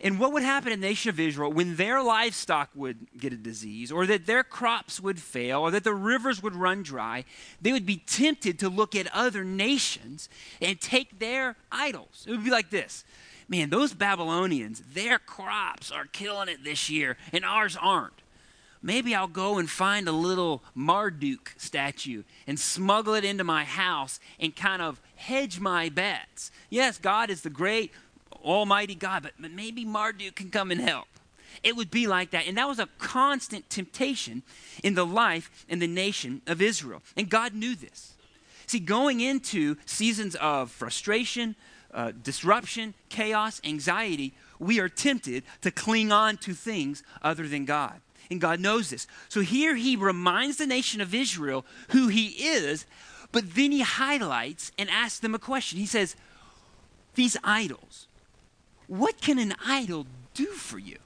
And 0.00 0.20
what 0.20 0.32
would 0.32 0.44
happen 0.44 0.72
in 0.72 0.80
the 0.80 0.86
nation 0.86 1.08
of 1.08 1.18
Israel 1.18 1.52
when 1.52 1.74
their 1.74 2.00
livestock 2.02 2.70
would 2.74 3.08
get 3.18 3.32
a 3.32 3.36
disease, 3.36 3.90
or 3.90 4.06
that 4.06 4.26
their 4.26 4.44
crops 4.44 5.00
would 5.00 5.20
fail, 5.20 5.60
or 5.60 5.70
that 5.72 5.82
the 5.82 5.94
rivers 5.94 6.40
would 6.42 6.54
run 6.54 6.84
dry? 6.84 7.24
They 7.60 7.72
would 7.72 7.86
be 7.86 7.96
tempted 7.96 8.60
to 8.60 8.68
look 8.68 8.94
at 8.94 9.12
other 9.12 9.42
nations 9.42 10.28
and 10.62 10.80
take 10.80 11.18
their 11.18 11.56
idols. 11.72 12.24
It 12.28 12.30
would 12.30 12.44
be 12.44 12.50
like 12.50 12.70
this 12.70 13.04
man, 13.48 13.70
those 13.70 13.94
Babylonians, 13.94 14.82
their 14.92 15.18
crops 15.18 15.90
are 15.90 16.04
killing 16.04 16.48
it 16.48 16.64
this 16.64 16.90
year, 16.90 17.16
and 17.32 17.44
ours 17.44 17.76
aren't. 17.80 18.22
Maybe 18.80 19.14
I'll 19.14 19.26
go 19.26 19.58
and 19.58 19.68
find 19.68 20.06
a 20.06 20.12
little 20.12 20.62
Marduk 20.74 21.54
statue 21.56 22.22
and 22.46 22.60
smuggle 22.60 23.14
it 23.14 23.24
into 23.24 23.42
my 23.42 23.64
house 23.64 24.20
and 24.38 24.54
kind 24.54 24.80
of 24.80 25.00
hedge 25.16 25.58
my 25.58 25.88
bets. 25.88 26.52
Yes, 26.70 26.98
God 26.98 27.28
is 27.30 27.40
the 27.40 27.50
great, 27.50 27.90
almighty 28.44 28.94
God, 28.94 29.22
but 29.22 29.50
maybe 29.50 29.84
Marduk 29.84 30.34
can 30.34 30.50
come 30.50 30.70
and 30.70 30.80
help. 30.80 31.06
It 31.62 31.76
would 31.76 31.90
be 31.90 32.06
like 32.06 32.30
that. 32.30 32.46
And 32.46 32.56
that 32.58 32.68
was 32.68 32.78
a 32.78 32.88
constant 32.98 33.68
temptation 33.70 34.42
in 34.82 34.94
the 34.94 35.06
life 35.06 35.66
and 35.68 35.82
the 35.82 35.86
nation 35.86 36.42
of 36.46 36.62
Israel. 36.62 37.02
And 37.16 37.28
God 37.28 37.54
knew 37.54 37.74
this. 37.74 38.14
See, 38.66 38.78
going 38.78 39.20
into 39.20 39.76
seasons 39.86 40.34
of 40.36 40.70
frustration, 40.70 41.56
uh, 41.92 42.12
disruption, 42.22 42.94
chaos, 43.08 43.60
anxiety, 43.64 44.34
we 44.58 44.78
are 44.78 44.88
tempted 44.88 45.42
to 45.62 45.70
cling 45.70 46.12
on 46.12 46.36
to 46.38 46.52
things 46.52 47.02
other 47.22 47.48
than 47.48 47.64
God. 47.64 48.00
And 48.30 48.40
God 48.40 48.60
knows 48.60 48.90
this. 48.90 49.06
So 49.28 49.40
here 49.40 49.74
he 49.74 49.96
reminds 49.96 50.58
the 50.58 50.66
nation 50.66 51.00
of 51.00 51.14
Israel 51.14 51.64
who 51.90 52.08
he 52.08 52.26
is, 52.26 52.84
but 53.32 53.54
then 53.54 53.72
he 53.72 53.80
highlights 53.80 54.70
and 54.78 54.90
asks 54.90 55.20
them 55.20 55.34
a 55.34 55.38
question. 55.38 55.78
He 55.78 55.86
says, 55.86 56.14
These 57.14 57.38
idols, 57.42 58.07
what 58.88 59.20
can 59.20 59.38
an 59.38 59.54
idol 59.64 60.06
do 60.34 60.46
for 60.46 60.78
you? 60.78 60.98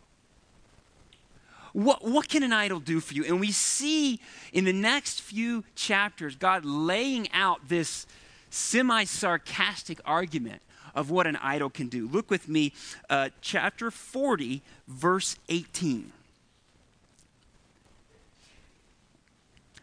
What, 1.73 2.05
what 2.05 2.29
can 2.29 2.43
an 2.43 2.53
idol 2.53 2.81
do 2.81 3.01
for 3.01 3.15
you? 3.15 3.25
And 3.25 3.41
we 3.41 3.51
see 3.51 4.21
in 4.53 4.65
the 4.65 4.73
next 4.73 5.21
few 5.21 5.65
chapters 5.75 6.37
God 6.37 6.65
laying 6.65 7.31
out 7.33 7.69
this 7.69 8.07
semi 8.51 9.05
sarcastic 9.05 10.01
argument 10.05 10.62
of 10.95 11.11
what 11.11 11.27
an 11.27 11.37
idol 11.37 11.71
can 11.71 11.89
do. 11.89 12.07
Look 12.09 12.31
with 12.31 12.49
me, 12.49 12.73
uh, 13.09 13.31
chapter 13.41 13.91
40, 13.91 14.62
verse 14.87 15.37
18. 15.49 16.12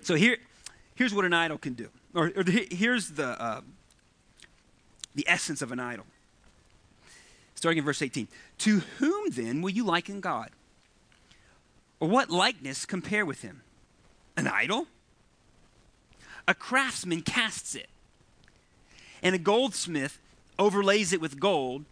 So 0.01 0.15
here, 0.15 0.37
here's 0.95 1.13
what 1.13 1.25
an 1.25 1.33
idol 1.33 1.57
can 1.57 1.73
do, 1.73 1.89
or, 2.13 2.31
or 2.35 2.43
here's 2.43 3.11
the, 3.11 3.41
uh, 3.41 3.61
the 5.15 5.25
essence 5.27 5.61
of 5.61 5.71
an 5.71 5.79
idol. 5.79 6.05
Starting 7.59 7.79
in 7.79 7.85
verse 7.85 8.01
18. 8.01 8.27
To 8.59 8.79
whom 8.97 9.31
then 9.31 9.61
will 9.61 9.69
you 9.69 9.83
liken 9.83 10.21
God? 10.21 10.49
Or 11.99 12.07
what 12.07 12.29
likeness 12.29 12.85
compare 12.85 13.25
with 13.25 13.41
him? 13.41 13.61
An 14.37 14.47
idol? 14.47 14.87
A 16.47 16.53
craftsman 16.53 17.21
casts 17.21 17.75
it, 17.75 17.89
and 19.21 19.35
a 19.35 19.37
goldsmith 19.37 20.17
overlays 20.57 21.13
it 21.13 21.21
with 21.21 21.39
gold 21.39 21.85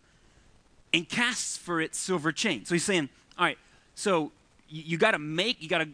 and 0.94 1.08
casts 1.08 1.58
for 1.58 1.80
it 1.82 1.94
silver 1.94 2.32
chain. 2.32 2.66
So 2.66 2.74
he's 2.74 2.86
saying, 2.86 3.10
all 3.38 3.46
right, 3.46 3.58
so 3.94 4.32
you, 4.70 4.98
got 4.98 5.12
to 5.12 5.20
make, 5.20 5.62
you 5.62 5.70
got 5.70 5.80
to, 5.80 5.88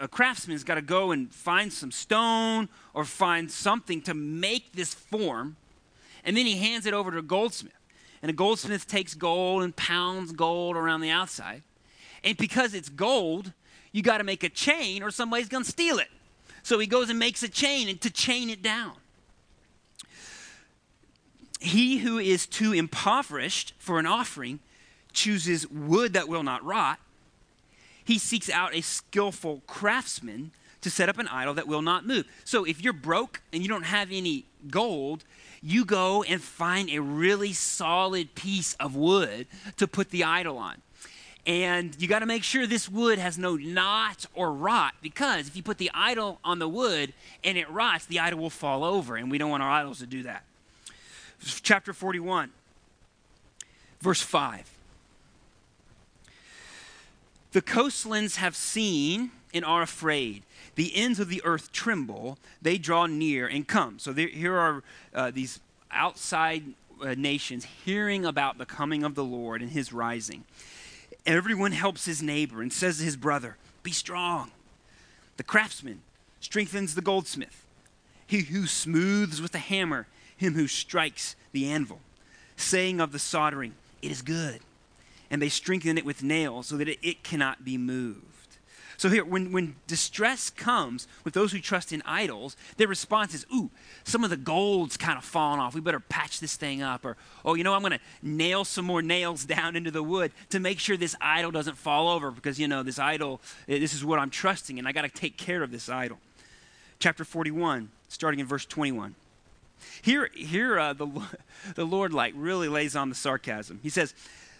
a, 0.00 0.04
a 0.04 0.08
craftsman's 0.08 0.64
got 0.64 0.74
to 0.74 0.82
go 0.82 1.12
and 1.12 1.32
find 1.32 1.72
some 1.72 1.90
stone 1.90 2.68
or 2.92 3.04
find 3.04 3.50
something 3.50 4.02
to 4.02 4.14
make 4.14 4.72
this 4.72 4.92
form, 4.92 5.56
and 6.24 6.36
then 6.36 6.44
he 6.44 6.56
hands 6.56 6.86
it 6.86 6.92
over 6.92 7.12
to 7.12 7.18
a 7.18 7.22
goldsmith. 7.22 7.72
And 8.22 8.30
a 8.30 8.32
goldsmith 8.32 8.86
takes 8.86 9.14
gold 9.14 9.64
and 9.64 9.74
pounds 9.74 10.32
gold 10.32 10.76
around 10.76 11.00
the 11.00 11.10
outside. 11.10 11.62
And 12.22 12.36
because 12.36 12.72
it's 12.72 12.88
gold, 12.88 13.52
you 13.90 14.02
got 14.02 14.18
to 14.18 14.24
make 14.24 14.44
a 14.44 14.48
chain 14.48 15.02
or 15.02 15.10
somebody's 15.10 15.48
going 15.48 15.64
to 15.64 15.70
steal 15.70 15.98
it. 15.98 16.08
So 16.62 16.78
he 16.78 16.86
goes 16.86 17.10
and 17.10 17.18
makes 17.18 17.42
a 17.42 17.48
chain 17.48 17.88
and 17.88 18.00
to 18.00 18.10
chain 18.10 18.48
it 18.48 18.62
down. 18.62 18.92
He 21.60 21.98
who 21.98 22.18
is 22.18 22.46
too 22.46 22.72
impoverished 22.72 23.74
for 23.78 23.98
an 23.98 24.06
offering 24.06 24.60
chooses 25.12 25.68
wood 25.68 26.12
that 26.14 26.28
will 26.28 26.42
not 26.42 26.64
rot. 26.64 26.98
He 28.04 28.18
seeks 28.18 28.50
out 28.50 28.74
a 28.74 28.80
skillful 28.80 29.62
craftsman 29.66 30.52
to 30.80 30.90
set 30.90 31.08
up 31.08 31.18
an 31.18 31.28
idol 31.28 31.54
that 31.54 31.68
will 31.68 31.82
not 31.82 32.06
move. 32.06 32.26
So 32.44 32.64
if 32.64 32.82
you're 32.82 32.92
broke 32.92 33.40
and 33.52 33.62
you 33.62 33.68
don't 33.68 33.84
have 33.84 34.08
any 34.10 34.46
gold, 34.68 35.24
you 35.62 35.84
go 35.84 36.22
and 36.22 36.42
find 36.42 36.90
a 36.90 36.98
really 37.00 37.52
solid 37.52 38.34
piece 38.34 38.74
of 38.74 38.96
wood 38.96 39.46
to 39.76 39.86
put 39.86 40.10
the 40.10 40.24
idol 40.24 40.58
on. 40.58 40.76
And 41.46 42.00
you 42.00 42.06
got 42.06 42.20
to 42.20 42.26
make 42.26 42.44
sure 42.44 42.66
this 42.66 42.88
wood 42.88 43.18
has 43.18 43.36
no 43.36 43.56
knot 43.56 44.26
or 44.34 44.52
rot 44.52 44.94
because 45.02 45.48
if 45.48 45.56
you 45.56 45.62
put 45.62 45.78
the 45.78 45.90
idol 45.92 46.38
on 46.44 46.58
the 46.58 46.68
wood 46.68 47.12
and 47.42 47.58
it 47.58 47.68
rots, 47.70 48.06
the 48.06 48.20
idol 48.20 48.38
will 48.38 48.50
fall 48.50 48.84
over, 48.84 49.16
and 49.16 49.30
we 49.30 49.38
don't 49.38 49.50
want 49.50 49.62
our 49.62 49.70
idols 49.70 49.98
to 49.98 50.06
do 50.06 50.22
that. 50.22 50.44
Chapter 51.40 51.92
41, 51.92 52.50
verse 54.00 54.22
5. 54.22 54.70
The 57.50 57.62
coastlands 57.62 58.36
have 58.36 58.54
seen 58.54 59.32
and 59.52 59.64
are 59.64 59.82
afraid. 59.82 60.44
The 60.74 60.94
ends 60.96 61.20
of 61.20 61.28
the 61.28 61.42
earth 61.44 61.72
tremble. 61.72 62.38
They 62.60 62.78
draw 62.78 63.06
near 63.06 63.46
and 63.46 63.66
come. 63.66 63.98
So 63.98 64.12
there, 64.12 64.28
here 64.28 64.56
are 64.56 64.82
uh, 65.14 65.30
these 65.30 65.60
outside 65.90 66.64
uh, 67.02 67.14
nations 67.16 67.66
hearing 67.84 68.24
about 68.24 68.58
the 68.58 68.66
coming 68.66 69.04
of 69.04 69.14
the 69.14 69.24
Lord 69.24 69.60
and 69.60 69.70
his 69.70 69.92
rising. 69.92 70.44
Everyone 71.26 71.72
helps 71.72 72.04
his 72.04 72.22
neighbor 72.22 72.62
and 72.62 72.72
says 72.72 72.98
to 72.98 73.04
his 73.04 73.16
brother, 73.16 73.56
Be 73.82 73.92
strong. 73.92 74.50
The 75.36 75.42
craftsman 75.42 76.00
strengthens 76.40 76.94
the 76.94 77.02
goldsmith. 77.02 77.64
He 78.26 78.40
who 78.40 78.66
smooths 78.66 79.40
with 79.40 79.52
the 79.52 79.58
hammer, 79.58 80.06
him 80.36 80.54
who 80.54 80.66
strikes 80.66 81.36
the 81.52 81.66
anvil, 81.66 82.00
saying 82.56 83.00
of 83.00 83.12
the 83.12 83.18
soldering, 83.18 83.74
It 84.00 84.10
is 84.10 84.22
good. 84.22 84.60
And 85.30 85.40
they 85.40 85.48
strengthen 85.48 85.96
it 85.96 86.04
with 86.04 86.22
nails 86.22 86.66
so 86.66 86.76
that 86.76 86.88
it, 86.88 86.98
it 87.02 87.22
cannot 87.22 87.64
be 87.64 87.78
moved. 87.78 88.31
So 88.96 89.08
here, 89.08 89.24
when, 89.24 89.52
when 89.52 89.76
distress 89.86 90.50
comes 90.50 91.08
with 91.24 91.34
those 91.34 91.52
who 91.52 91.60
trust 91.60 91.92
in 91.92 92.02
idols, 92.04 92.56
their 92.76 92.88
response 92.88 93.34
is, 93.34 93.46
ooh, 93.54 93.70
some 94.04 94.24
of 94.24 94.30
the 94.30 94.36
gold's 94.36 94.96
kind 94.96 95.18
of 95.18 95.24
fallen 95.24 95.60
off. 95.60 95.74
We 95.74 95.80
better 95.80 96.00
patch 96.00 96.40
this 96.40 96.56
thing 96.56 96.82
up. 96.82 97.04
Or, 97.04 97.16
oh, 97.44 97.54
you 97.54 97.64
know, 97.64 97.74
I'm 97.74 97.80
going 97.80 97.92
to 97.92 98.00
nail 98.22 98.64
some 98.64 98.84
more 98.84 99.02
nails 99.02 99.44
down 99.52 99.76
into 99.76 99.90
the 99.90 100.02
wood 100.02 100.32
to 100.50 100.60
make 100.60 100.78
sure 100.78 100.96
this 100.96 101.16
idol 101.20 101.50
doesn't 101.50 101.76
fall 101.76 102.08
over 102.08 102.30
because, 102.30 102.58
you 102.58 102.68
know, 102.68 102.82
this 102.82 102.98
idol, 102.98 103.40
eh, 103.68 103.78
this 103.78 103.94
is 103.94 104.04
what 104.04 104.18
I'm 104.18 104.30
trusting 104.30 104.78
and 104.78 104.86
I 104.86 104.92
got 104.92 105.02
to 105.02 105.08
take 105.08 105.36
care 105.36 105.62
of 105.62 105.70
this 105.70 105.88
idol. 105.88 106.18
Chapter 106.98 107.24
41, 107.24 107.90
starting 108.08 108.40
in 108.40 108.46
verse 108.46 108.64
21. 108.64 109.14
Here, 110.02 110.30
here 110.34 110.78
uh, 110.78 110.92
the, 110.92 111.08
the 111.74 111.84
Lord 111.84 112.12
like 112.12 112.34
really 112.36 112.68
lays 112.68 112.94
on 112.94 113.08
the 113.08 113.14
sarcasm. 113.14 113.80
He 113.82 113.88
says, 113.88 114.14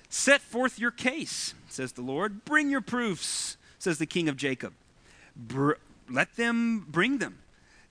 Set 0.09 0.43
forth 0.43 0.79
your 0.79 0.91
case, 0.91 1.55
says 1.69 1.93
the 1.93 2.03
Lord. 2.03 2.45
Bring 2.45 2.69
your 2.69 2.83
proofs 2.83 3.57
says 3.83 3.99
the 3.99 4.07
king 4.07 4.29
of 4.29 4.37
Jacob. 4.37 4.73
Let 6.09 6.37
them 6.37 6.87
bring 6.89 7.19
them. 7.19 7.39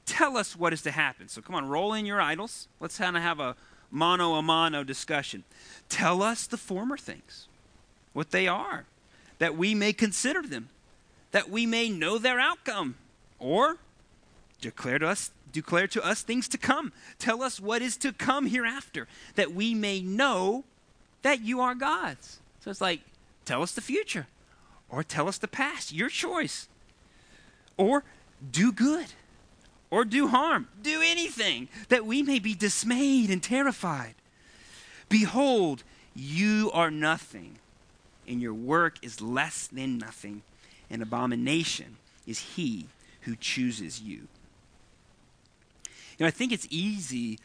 Tell 0.05 0.37
us 0.37 0.55
what 0.55 0.73
is 0.73 0.81
to 0.83 0.91
happen. 0.91 1.27
So 1.27 1.41
come 1.41 1.55
on, 1.55 1.67
roll 1.67 1.93
in 1.93 2.05
your 2.05 2.21
idols. 2.21 2.67
Let's 2.79 2.97
kind 2.97 3.17
of 3.17 3.23
have 3.23 3.39
a 3.39 3.55
mano 3.91 4.35
a 4.35 4.41
mano 4.41 4.83
discussion. 4.83 5.43
Tell 5.89 6.23
us 6.23 6.47
the 6.47 6.57
former 6.57 6.97
things, 6.97 7.47
what 8.13 8.31
they 8.31 8.47
are, 8.47 8.85
that 9.39 9.57
we 9.57 9.75
may 9.75 9.91
consider 9.91 10.41
them, 10.41 10.69
that 11.31 11.49
we 11.49 11.65
may 11.65 11.89
know 11.89 12.17
their 12.17 12.39
outcome, 12.39 12.95
or 13.37 13.77
declare 14.61 14.99
to 14.99 15.07
us 15.07 15.31
declare 15.51 15.87
to 15.87 16.01
us 16.01 16.21
things 16.21 16.47
to 16.47 16.57
come. 16.57 16.93
Tell 17.19 17.43
us 17.43 17.59
what 17.59 17.81
is 17.81 17.97
to 17.97 18.13
come 18.13 18.45
hereafter, 18.45 19.09
that 19.35 19.53
we 19.53 19.73
may 19.73 19.99
know 19.99 20.63
that 21.23 21.41
you 21.41 21.59
are 21.59 21.75
God's. 21.75 22.39
So 22.61 22.71
it's 22.71 22.79
like, 22.79 23.01
tell 23.43 23.61
us 23.61 23.73
the 23.73 23.81
future 23.81 24.27
or 24.91 25.03
tell 25.03 25.27
us 25.27 25.37
the 25.37 25.47
past. 25.47 25.91
Your 25.91 26.09
choice. 26.09 26.67
Or 27.77 28.03
do 28.51 28.71
good 28.71 29.07
or 29.89 30.05
do 30.05 30.27
harm. 30.27 30.67
Do 30.81 31.01
anything 31.03 31.69
that 31.89 32.05
we 32.05 32.21
may 32.21 32.39
be 32.39 32.53
dismayed 32.53 33.29
and 33.29 33.41
terrified. 33.41 34.15
Behold, 35.09 35.83
you 36.15 36.71
are 36.73 36.89
nothing, 36.89 37.57
and 38.27 38.41
your 38.41 38.53
work 38.53 38.97
is 39.01 39.21
less 39.21 39.67
than 39.67 39.97
nothing. 39.97 40.41
An 40.89 41.01
abomination 41.01 41.97
is 42.25 42.39
he 42.39 42.87
who 43.21 43.35
chooses 43.35 44.01
you. 44.01 44.27
You 46.17 46.25
know, 46.25 46.27
I 46.27 46.31
think 46.31 46.51
it's 46.51 46.67
easy 46.69 47.39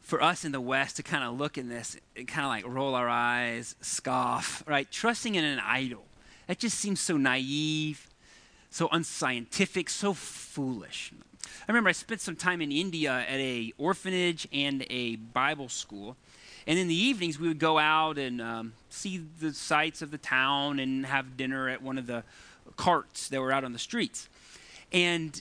for 0.00 0.22
us 0.22 0.44
in 0.44 0.52
the 0.52 0.60
West 0.60 0.96
to 0.96 1.02
kind 1.02 1.24
of 1.24 1.38
look 1.38 1.58
in 1.58 1.68
this 1.68 1.96
and 2.16 2.28
kind 2.28 2.44
of 2.44 2.50
like 2.50 2.66
roll 2.66 2.94
our 2.94 3.08
eyes, 3.08 3.74
scoff, 3.80 4.62
right? 4.66 4.90
Trusting 4.90 5.34
in 5.34 5.44
an 5.44 5.60
idol 5.60 6.04
that 6.46 6.58
just 6.58 6.78
seems 6.78 7.00
so 7.00 7.16
naive, 7.16 8.08
so 8.70 8.88
unscientific, 8.92 9.90
so 9.90 10.12
foolish. 10.12 11.12
I 11.44 11.72
remember 11.72 11.88
I 11.88 11.92
spent 11.92 12.20
some 12.20 12.36
time 12.36 12.60
in 12.60 12.70
India 12.70 13.24
at 13.28 13.38
a 13.38 13.72
orphanage 13.78 14.46
and 14.52 14.86
a 14.90 15.16
Bible 15.16 15.68
school. 15.68 16.16
And 16.66 16.78
in 16.78 16.88
the 16.88 16.94
evenings, 16.94 17.38
we 17.38 17.48
would 17.48 17.58
go 17.58 17.78
out 17.78 18.18
and 18.18 18.40
um, 18.40 18.72
see 18.90 19.24
the 19.40 19.52
sights 19.52 20.02
of 20.02 20.10
the 20.10 20.18
town 20.18 20.78
and 20.78 21.06
have 21.06 21.36
dinner 21.36 21.68
at 21.68 21.82
one 21.82 21.98
of 21.98 22.06
the 22.06 22.24
carts 22.76 23.28
that 23.28 23.40
were 23.40 23.52
out 23.52 23.64
on 23.64 23.72
the 23.72 23.78
streets. 23.78 24.28
And 24.92 25.40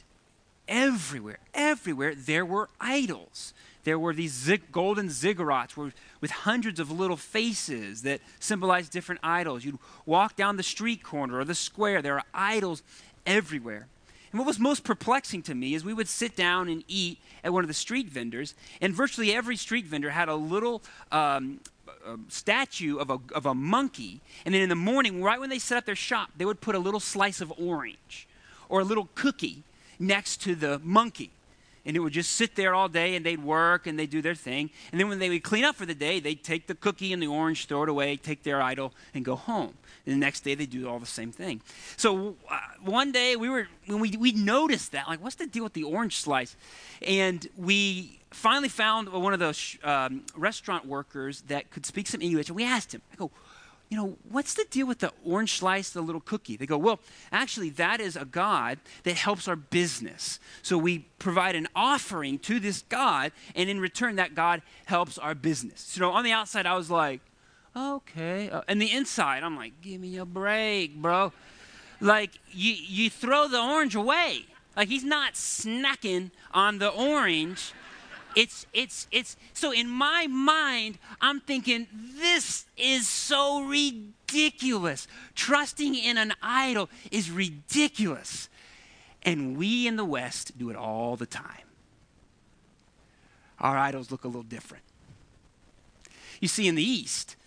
everywhere, 0.68 1.40
everywhere, 1.54 2.14
there 2.16 2.46
were 2.46 2.70
idols 2.80 3.54
there 3.86 3.98
were 3.98 4.14
these 4.14 4.52
golden 4.72 5.08
ziggurats 5.08 5.78
with, 5.78 5.94
with 6.20 6.32
hundreds 6.32 6.80
of 6.80 6.92
little 6.92 7.16
faces 7.16 8.02
that 8.02 8.20
symbolized 8.40 8.92
different 8.92 9.22
idols. 9.24 9.64
You'd 9.64 9.78
walk 10.06 10.36
down 10.36 10.58
the 10.58 10.64
street 10.64 11.04
corner 11.04 11.40
or 11.40 11.46
the 11.46 11.56
square, 11.56 12.02
there 12.02 12.16
are 12.16 12.26
idols 12.34 12.84
everywhere. 13.26 13.88
And 14.32 14.40
what 14.40 14.48
was 14.48 14.60
most 14.60 14.84
perplexing 14.84 15.44
to 15.44 15.56
me 15.56 15.76
is 15.76 15.86
we 15.86 15.94
would 15.94 16.10
sit 16.10 16.36
down 16.36 16.68
and 16.68 16.84
eat 16.90 17.20
at 17.44 17.54
one 17.54 17.64
of 17.64 17.70
the 17.70 17.74
street 17.74 18.10
vendors, 18.10 18.54
and 18.82 18.94
virtually 18.94 19.34
every 19.34 19.56
street 19.56 19.86
vendor 19.86 20.10
had 20.10 20.28
a 20.28 20.36
little 20.36 20.84
um, 21.12 21.62
a 22.06 22.18
statue 22.28 22.98
of 22.98 23.10
a, 23.10 23.20
of 23.34 23.46
a 23.46 23.54
monkey. 23.56 24.22
And 24.46 24.54
then 24.54 24.62
in 24.62 24.70
the 24.70 24.76
morning, 24.76 25.24
right 25.24 25.40
when 25.40 25.50
they 25.50 25.60
set 25.60 25.78
up 25.78 25.86
their 25.86 25.96
shop, 25.96 26.32
they 26.38 26.46
would 26.46 26.62
put 26.62 26.76
a 26.76 26.80
little 26.80 27.00
slice 27.00 27.42
of 27.42 27.54
orange 27.58 28.28
or 28.68 28.82
a 28.82 28.84
little 28.84 29.10
cookie 29.16 29.64
next 29.98 30.42
to 30.42 30.54
the 30.54 30.80
monkey 30.84 31.32
and 31.86 31.96
it 31.96 32.00
would 32.00 32.14
just 32.14 32.32
sit 32.32 32.56
there 32.56 32.74
all 32.74 32.90
day 32.90 33.16
and 33.16 33.26
they'd 33.26 33.44
work 33.44 33.88
and 33.88 33.98
they'd 33.98 34.10
do 34.10 34.22
their 34.22 34.36
thing. 34.36 34.70
And 34.92 35.00
then 35.00 35.08
when 35.08 35.20
they 35.20 35.30
would 35.30 35.44
clean 35.44 35.64
up 35.64 35.76
for 35.76 35.86
the 35.86 35.96
day, 35.96 36.20
they'd 36.20 36.44
take 36.44 36.68
the 36.68 36.76
cookie 36.76 37.14
and 37.14 37.22
the 37.22 37.28
orange, 37.28 37.68
throw 37.68 37.84
it 37.84 37.90
away, 37.90 38.18
take 38.18 38.44
their 38.44 38.62
idol, 38.62 38.94
and 39.14 39.24
go 39.24 39.36
home. 39.36 39.74
And 40.06 40.16
the 40.16 40.20
next 40.20 40.42
day 40.42 40.56
they 40.56 40.66
do 40.66 40.88
all 40.88 41.00
the 41.00 41.06
same 41.06 41.32
thing. 41.32 41.62
So 41.98 42.36
uh, 42.50 42.58
one 42.82 43.12
day 43.12 43.36
we 43.36 43.50
were 43.50 43.68
when 43.88 44.00
we 44.00 44.12
we 44.18 44.32
noticed 44.32 44.92
that 44.92 45.08
like 45.08 45.22
what's 45.24 45.36
the 45.36 45.48
deal 45.48 45.64
with 45.64 45.74
the 45.74 45.84
orange 45.84 46.18
slice, 46.18 46.56
and 47.02 47.48
we 47.58 48.20
finally 48.32 48.70
found 48.70 49.10
one 49.10 49.34
of 49.34 49.40
those 49.40 49.78
um, 49.84 50.24
restaurant 50.36 50.86
workers 50.86 51.42
that 51.48 51.72
could 51.72 51.86
speak 51.86 52.08
some 52.08 52.22
English, 52.22 52.50
and 52.50 52.56
we 52.56 52.64
asked 52.66 52.94
him. 52.94 53.02
I 53.14 53.16
go, 53.16 53.32
you 53.90 53.98
know, 53.98 54.18
what's 54.30 54.56
the 54.56 54.66
deal 54.70 54.88
with 54.88 55.00
the 55.00 55.12
orange 55.24 55.60
slice, 55.60 55.92
the 55.92 56.02
little 56.02 56.22
cookie? 56.22 56.58
They 56.58 56.66
go, 56.66 56.78
well, 56.78 57.00
actually, 57.32 57.70
that 57.72 58.02
is 58.02 58.16
a 58.16 58.26
God 58.26 58.80
that 59.04 59.16
helps 59.16 59.48
our 59.48 59.56
business. 59.56 60.40
So 60.62 60.78
we 60.78 61.00
provide 61.20 61.56
an 61.56 61.68
offering 61.76 62.40
to 62.40 62.60
this 62.60 62.84
God, 62.90 63.32
and 63.56 63.70
in 63.70 63.80
return, 63.80 64.16
that 64.16 64.34
God 64.36 64.62
helps 64.86 65.18
our 65.18 65.36
business. 65.36 65.82
So 65.82 66.12
on 66.12 66.24
the 66.24 66.32
outside, 66.32 66.66
I 66.66 66.76
was 66.76 66.90
like, 66.90 67.22
okay. 67.76 68.50
Uh, 68.50 68.62
and 68.68 68.82
the 68.82 68.92
inside, 68.92 69.44
I'm 69.44 69.56
like, 69.56 69.82
give 69.82 70.02
me 70.02 70.18
a 70.18 70.26
break, 70.26 70.96
bro. 70.96 71.32
Like, 72.02 72.32
you, 72.52 72.74
you 72.74 73.10
throw 73.10 73.48
the 73.48 73.62
orange 73.62 73.96
away. 73.96 74.46
Like, 74.76 74.90
he's 74.90 75.06
not 75.06 75.34
snacking 75.34 76.32
on 76.52 76.80
the 76.80 76.90
orange 76.90 77.74
It's, 78.36 78.66
it's, 78.74 79.08
it's, 79.12 79.38
so 79.54 79.72
in 79.72 79.90
my 79.90 80.28
mind, 80.28 80.98
I'm 81.22 81.40
thinking, 81.40 81.88
this 82.20 82.66
is 82.76 83.08
so 83.08 83.64
ridiculous. 83.64 85.08
Trusting 85.36 85.96
in 85.96 86.18
an 86.18 86.34
idol 86.42 86.90
is 87.12 87.32
ridiculous. 87.32 88.50
And 89.24 89.58
we 89.58 89.88
in 89.88 89.96
the 89.96 90.06
West 90.06 90.58
do 90.58 90.70
it 90.70 90.76
all 90.76 91.16
the 91.16 91.26
time. 91.26 91.64
Our 93.60 93.78
idols 93.78 94.12
look 94.12 94.26
a 94.26 94.28
little 94.28 94.44
different. 94.44 94.84
You 96.42 96.50
see, 96.50 96.68
in 96.68 96.76
the 96.76 96.84
East, 96.84 97.38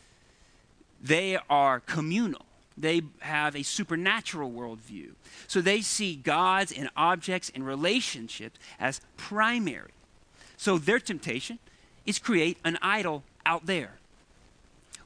they 1.02 1.38
are 1.50 1.80
communal. 1.80 2.46
They 2.78 3.02
have 3.20 3.54
a 3.54 3.62
supernatural 3.62 4.50
worldview. 4.50 5.10
So 5.48 5.60
they 5.60 5.82
see 5.82 6.16
gods 6.16 6.72
and 6.72 6.88
objects 6.96 7.50
and 7.54 7.66
relationships 7.66 8.58
as 8.80 9.00
primary. 9.16 9.90
So 10.58 10.76
their 10.76 10.98
temptation 10.98 11.58
is 12.04 12.18
create 12.18 12.58
an 12.64 12.76
idol 12.82 13.22
out 13.46 13.64
there. 13.64 13.92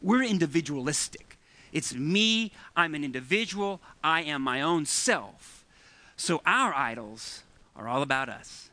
We're 0.00 0.24
individualistic. 0.24 1.38
It's 1.72 1.94
me, 1.94 2.50
I'm 2.74 2.96
an 2.96 3.04
individual, 3.04 3.80
I 4.02 4.22
am 4.22 4.42
my 4.42 4.60
own 4.60 4.84
self. 4.84 5.64
So 6.16 6.42
our 6.44 6.74
idols 6.74 7.44
are 7.76 7.86
all 7.86 8.02
about 8.02 8.28
us. 8.28 8.68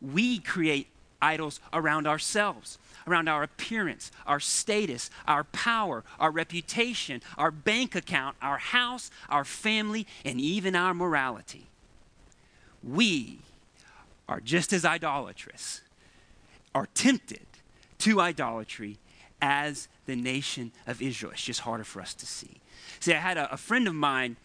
We 0.00 0.38
create 0.38 0.86
idols 1.20 1.58
around 1.72 2.06
ourselves 2.06 2.78
around 3.06 3.28
our 3.28 3.42
appearance, 3.42 4.10
our 4.26 4.40
status, 4.40 5.10
our 5.26 5.44
power, 5.44 6.04
our 6.18 6.30
reputation, 6.30 7.22
our 7.36 7.50
bank 7.50 7.94
account, 7.94 8.36
our 8.40 8.58
house, 8.58 9.10
our 9.28 9.44
family, 9.44 10.06
and 10.24 10.40
even 10.40 10.76
our 10.76 10.94
morality. 10.94 11.66
We 12.82 13.38
are 14.28 14.40
just 14.40 14.72
as 14.72 14.84
idolatrous, 14.84 15.80
are 16.74 16.86
tempted 16.94 17.46
to 17.98 18.20
idolatry 18.20 18.98
as 19.42 19.88
the 20.06 20.16
nation 20.16 20.72
of 20.86 21.00
Israel. 21.00 21.32
It's 21.32 21.42
just 21.42 21.60
harder 21.60 21.84
for 21.84 22.00
us 22.00 22.14
to 22.14 22.26
see. 22.26 22.60
See, 23.00 23.14
I 23.14 23.18
had 23.18 23.38
a, 23.38 23.52
a 23.52 23.56
friend 23.56 23.88
of 23.88 23.94
mine 23.94 24.36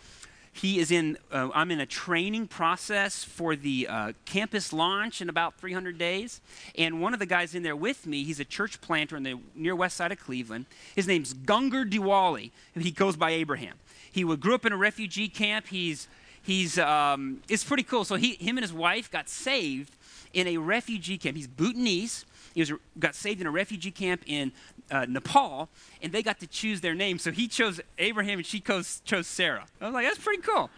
he 0.55 0.79
is 0.79 0.89
in, 0.89 1.17
uh, 1.33 1.49
I'm 1.53 1.69
in 1.69 1.81
a 1.81 1.85
training 1.85 2.47
process 2.47 3.25
for 3.25 3.57
the 3.57 3.88
uh, 3.89 4.13
campus 4.23 4.71
launch 4.71 5.21
in 5.21 5.27
about 5.27 5.59
300 5.59 5.97
days. 5.97 6.39
And 6.77 7.01
one 7.01 7.13
of 7.13 7.19
the 7.19 7.25
guys 7.25 7.55
in 7.55 7.61
there 7.61 7.75
with 7.75 8.07
me, 8.07 8.23
he's 8.23 8.39
a 8.39 8.45
church 8.45 8.79
planter 8.79 9.17
in 9.17 9.23
the 9.23 9.38
near 9.53 9.75
west 9.75 9.97
side 9.97 10.13
of 10.13 10.19
Cleveland. 10.19 10.67
His 10.95 11.07
name's 11.07 11.33
Gungar 11.33 11.89
Diwali. 11.89 12.51
He 12.73 12.91
goes 12.91 13.17
by 13.17 13.31
Abraham. 13.31 13.73
He 14.09 14.23
grew 14.23 14.55
up 14.55 14.65
in 14.65 14.71
a 14.71 14.77
refugee 14.77 15.27
camp. 15.27 15.67
He's, 15.67 16.07
he's, 16.41 16.79
um, 16.79 17.41
it's 17.49 17.65
pretty 17.65 17.83
cool. 17.83 18.05
So 18.05 18.15
he, 18.15 18.35
him 18.35 18.55
and 18.57 18.63
his 18.63 18.73
wife 18.73 19.11
got 19.11 19.27
saved 19.27 19.93
in 20.35 20.47
a 20.47 20.57
refugee 20.57 21.17
camp. 21.17 21.37
He's 21.37 21.47
Bhutanese. 21.47 22.25
He 22.53 22.59
was, 22.59 22.73
got 22.99 23.15
saved 23.15 23.41
in 23.41 23.47
a 23.47 23.51
refugee 23.51 23.89
camp 23.89 24.21
in 24.27 24.51
uh, 24.91 25.05
Nepal, 25.07 25.69
and 26.01 26.11
they 26.11 26.21
got 26.21 26.39
to 26.41 26.47
choose 26.47 26.81
their 26.81 26.93
name. 26.93 27.17
So 27.17 27.31
he 27.31 27.47
chose 27.47 27.81
Abraham, 27.97 28.39
and 28.39 28.45
she 28.45 28.59
chose, 28.59 29.01
chose 29.05 29.27
Sarah. 29.27 29.65
I 29.81 29.85
was 29.85 29.93
like, 29.93 30.05
that's 30.05 30.19
pretty 30.19 30.43
cool. 30.43 30.69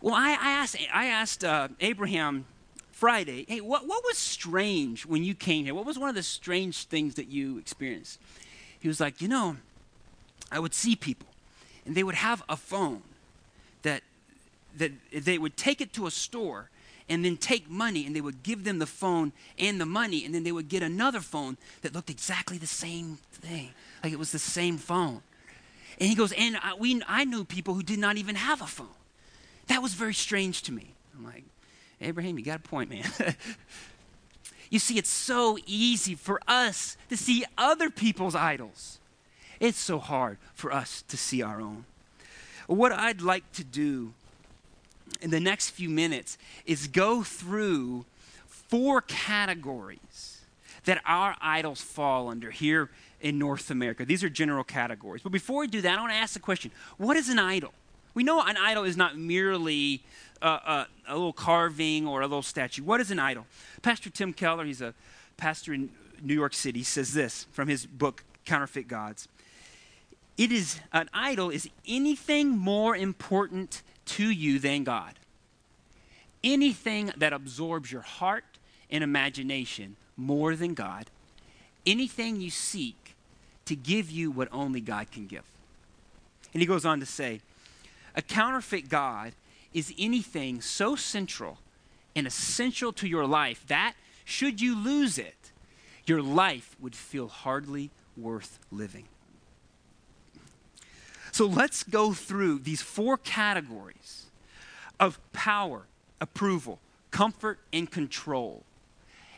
Well, 0.00 0.14
I, 0.14 0.30
I 0.30 0.50
asked, 0.50 0.76
I 0.92 1.06
asked 1.06 1.44
uh, 1.44 1.68
Abraham 1.80 2.46
Friday, 2.90 3.44
hey, 3.48 3.60
what, 3.60 3.86
what 3.86 4.02
was 4.04 4.16
strange 4.16 5.06
when 5.06 5.22
you 5.22 5.34
came 5.34 5.64
here? 5.64 5.74
What 5.74 5.86
was 5.86 5.98
one 5.98 6.08
of 6.08 6.14
the 6.14 6.22
strange 6.22 6.84
things 6.84 7.14
that 7.16 7.28
you 7.28 7.58
experienced? 7.58 8.18
He 8.80 8.88
was 8.88 8.98
like, 8.98 9.20
you 9.20 9.28
know, 9.28 9.56
I 10.50 10.58
would 10.58 10.72
see 10.74 10.96
people, 10.96 11.28
and 11.84 11.94
they 11.94 12.02
would 12.02 12.14
have 12.14 12.42
a 12.48 12.56
phone 12.56 13.02
that, 13.82 14.02
that 14.76 14.92
they 15.12 15.36
would 15.36 15.56
take 15.56 15.80
it 15.80 15.92
to 15.94 16.06
a 16.06 16.10
store 16.10 16.70
and 17.08 17.24
then 17.24 17.36
take 17.36 17.70
money 17.70 18.06
and 18.06 18.14
they 18.14 18.20
would 18.20 18.42
give 18.42 18.64
them 18.64 18.78
the 18.78 18.86
phone 18.86 19.32
and 19.58 19.80
the 19.80 19.86
money 19.86 20.24
and 20.24 20.34
then 20.34 20.44
they 20.44 20.52
would 20.52 20.68
get 20.68 20.82
another 20.82 21.20
phone 21.20 21.56
that 21.82 21.94
looked 21.94 22.10
exactly 22.10 22.58
the 22.58 22.66
same 22.66 23.18
thing. 23.32 23.70
Like 24.02 24.12
it 24.12 24.18
was 24.18 24.32
the 24.32 24.38
same 24.38 24.78
phone. 24.78 25.22
And 25.98 26.08
he 26.08 26.14
goes 26.14 26.32
and 26.32 26.56
I, 26.62 26.74
we, 26.74 27.02
I 27.08 27.24
knew 27.24 27.44
people 27.44 27.74
who 27.74 27.82
did 27.82 27.98
not 27.98 28.16
even 28.16 28.36
have 28.36 28.62
a 28.62 28.66
phone. 28.66 28.86
That 29.68 29.82
was 29.82 29.94
very 29.94 30.14
strange 30.14 30.62
to 30.62 30.72
me. 30.72 30.94
I'm 31.16 31.24
like 31.24 31.44
abraham 32.00 32.38
you 32.38 32.44
got 32.44 32.60
a 32.60 32.68
point 32.68 32.90
man. 32.90 33.04
You 34.70 34.78
see 34.78 34.98
it's 34.98 35.10
so 35.10 35.56
easy 35.66 36.14
for 36.14 36.40
us 36.46 36.96
to 37.08 37.16
see 37.16 37.44
other 37.56 37.88
people's 37.88 38.34
idols. 38.34 38.98
It's 39.60 39.78
so 39.78 39.98
hard 39.98 40.36
for 40.54 40.72
us 40.72 41.02
to 41.08 41.16
see 41.16 41.42
our 41.42 41.60
own. 41.60 41.84
What 42.66 42.92
i'd 42.92 43.22
like 43.22 43.50
to 43.52 43.64
do 43.64 44.12
in 45.20 45.30
the 45.30 45.40
next 45.40 45.70
few 45.70 45.88
minutes 45.88 46.38
is 46.66 46.86
go 46.86 47.22
through 47.22 48.04
four 48.46 49.00
categories 49.00 50.42
that 50.84 51.00
our 51.04 51.36
idols 51.40 51.80
fall 51.80 52.28
under 52.28 52.50
here 52.50 52.90
in 53.20 53.38
North 53.38 53.70
America. 53.70 54.04
These 54.04 54.22
are 54.24 54.28
general 54.28 54.64
categories. 54.64 55.22
But 55.22 55.32
before 55.32 55.60
we 55.60 55.66
do 55.66 55.80
that, 55.80 55.98
I 55.98 56.00
want 56.00 56.12
to 56.12 56.18
ask 56.18 56.34
the 56.34 56.40
question 56.40 56.70
what 56.96 57.16
is 57.16 57.28
an 57.28 57.38
idol? 57.38 57.72
We 58.14 58.24
know 58.24 58.42
an 58.42 58.56
idol 58.56 58.84
is 58.84 58.96
not 58.96 59.16
merely 59.16 60.02
uh, 60.42 60.58
uh, 60.64 60.84
a 61.06 61.14
little 61.14 61.32
carving 61.32 62.06
or 62.06 62.20
a 62.20 62.26
little 62.26 62.42
statue. 62.42 62.82
What 62.82 63.00
is 63.00 63.10
an 63.10 63.18
idol? 63.18 63.46
Pastor 63.82 64.10
Tim 64.10 64.32
Keller, 64.32 64.64
he's 64.64 64.80
a 64.80 64.94
pastor 65.36 65.72
in 65.72 65.90
New 66.22 66.34
York 66.34 66.54
City, 66.54 66.82
says 66.82 67.14
this 67.14 67.46
from 67.52 67.68
his 67.68 67.86
book, 67.86 68.24
Counterfeit 68.44 68.88
Gods. 68.88 69.28
It 70.36 70.52
is 70.52 70.80
an 70.92 71.10
idol 71.12 71.50
is 71.50 71.68
anything 71.86 72.56
more 72.56 72.96
important 72.96 73.82
to 74.08 74.30
you 74.30 74.58
than 74.58 74.84
God. 74.84 75.14
Anything 76.42 77.12
that 77.16 77.32
absorbs 77.32 77.90
your 77.90 78.02
heart 78.02 78.44
and 78.90 79.04
imagination 79.04 79.96
more 80.16 80.56
than 80.56 80.74
God, 80.74 81.06
anything 81.86 82.40
you 82.40 82.50
seek 82.50 83.14
to 83.66 83.76
give 83.76 84.10
you 84.10 84.30
what 84.30 84.48
only 84.50 84.80
God 84.80 85.10
can 85.10 85.26
give. 85.26 85.44
And 86.52 86.62
he 86.62 86.66
goes 86.66 86.84
on 86.84 87.00
to 87.00 87.06
say, 87.06 87.40
a 88.16 88.22
counterfeit 88.22 88.88
God 88.88 89.32
is 89.72 89.92
anything 89.98 90.60
so 90.60 90.96
central 90.96 91.58
and 92.16 92.26
essential 92.26 92.92
to 92.94 93.06
your 93.06 93.26
life 93.26 93.64
that, 93.68 93.94
should 94.24 94.60
you 94.60 94.76
lose 94.76 95.18
it, 95.18 95.52
your 96.06 96.22
life 96.22 96.74
would 96.80 96.96
feel 96.96 97.28
hardly 97.28 97.90
worth 98.16 98.58
living. 98.72 99.04
So 101.38 101.46
let's 101.46 101.84
go 101.84 102.14
through 102.14 102.58
these 102.58 102.82
four 102.82 103.16
categories 103.16 104.26
of 104.98 105.20
power, 105.32 105.82
approval, 106.20 106.80
comfort, 107.12 107.60
and 107.72 107.88
control 107.88 108.64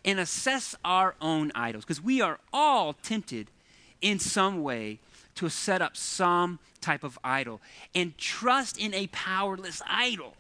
and 0.03 0.19
assess 0.19 0.75
our 0.83 1.15
own 1.21 1.53
idols 1.55 1.85
because 1.85 2.01
we 2.01 2.23
are 2.23 2.39
all 2.55 2.95
tempted 2.95 3.51
in 4.01 4.19
some 4.19 4.63
way 4.63 4.99
to 5.35 5.51
set 5.51 5.83
up 5.83 5.95
some 5.95 6.59
type 6.81 7.05
of 7.05 7.19
idol 7.23 7.61
and 7.95 8.17
trust 8.17 8.79
in 8.79 8.95
a 8.95 9.07
powerless 9.09 9.83
idol 9.87 10.33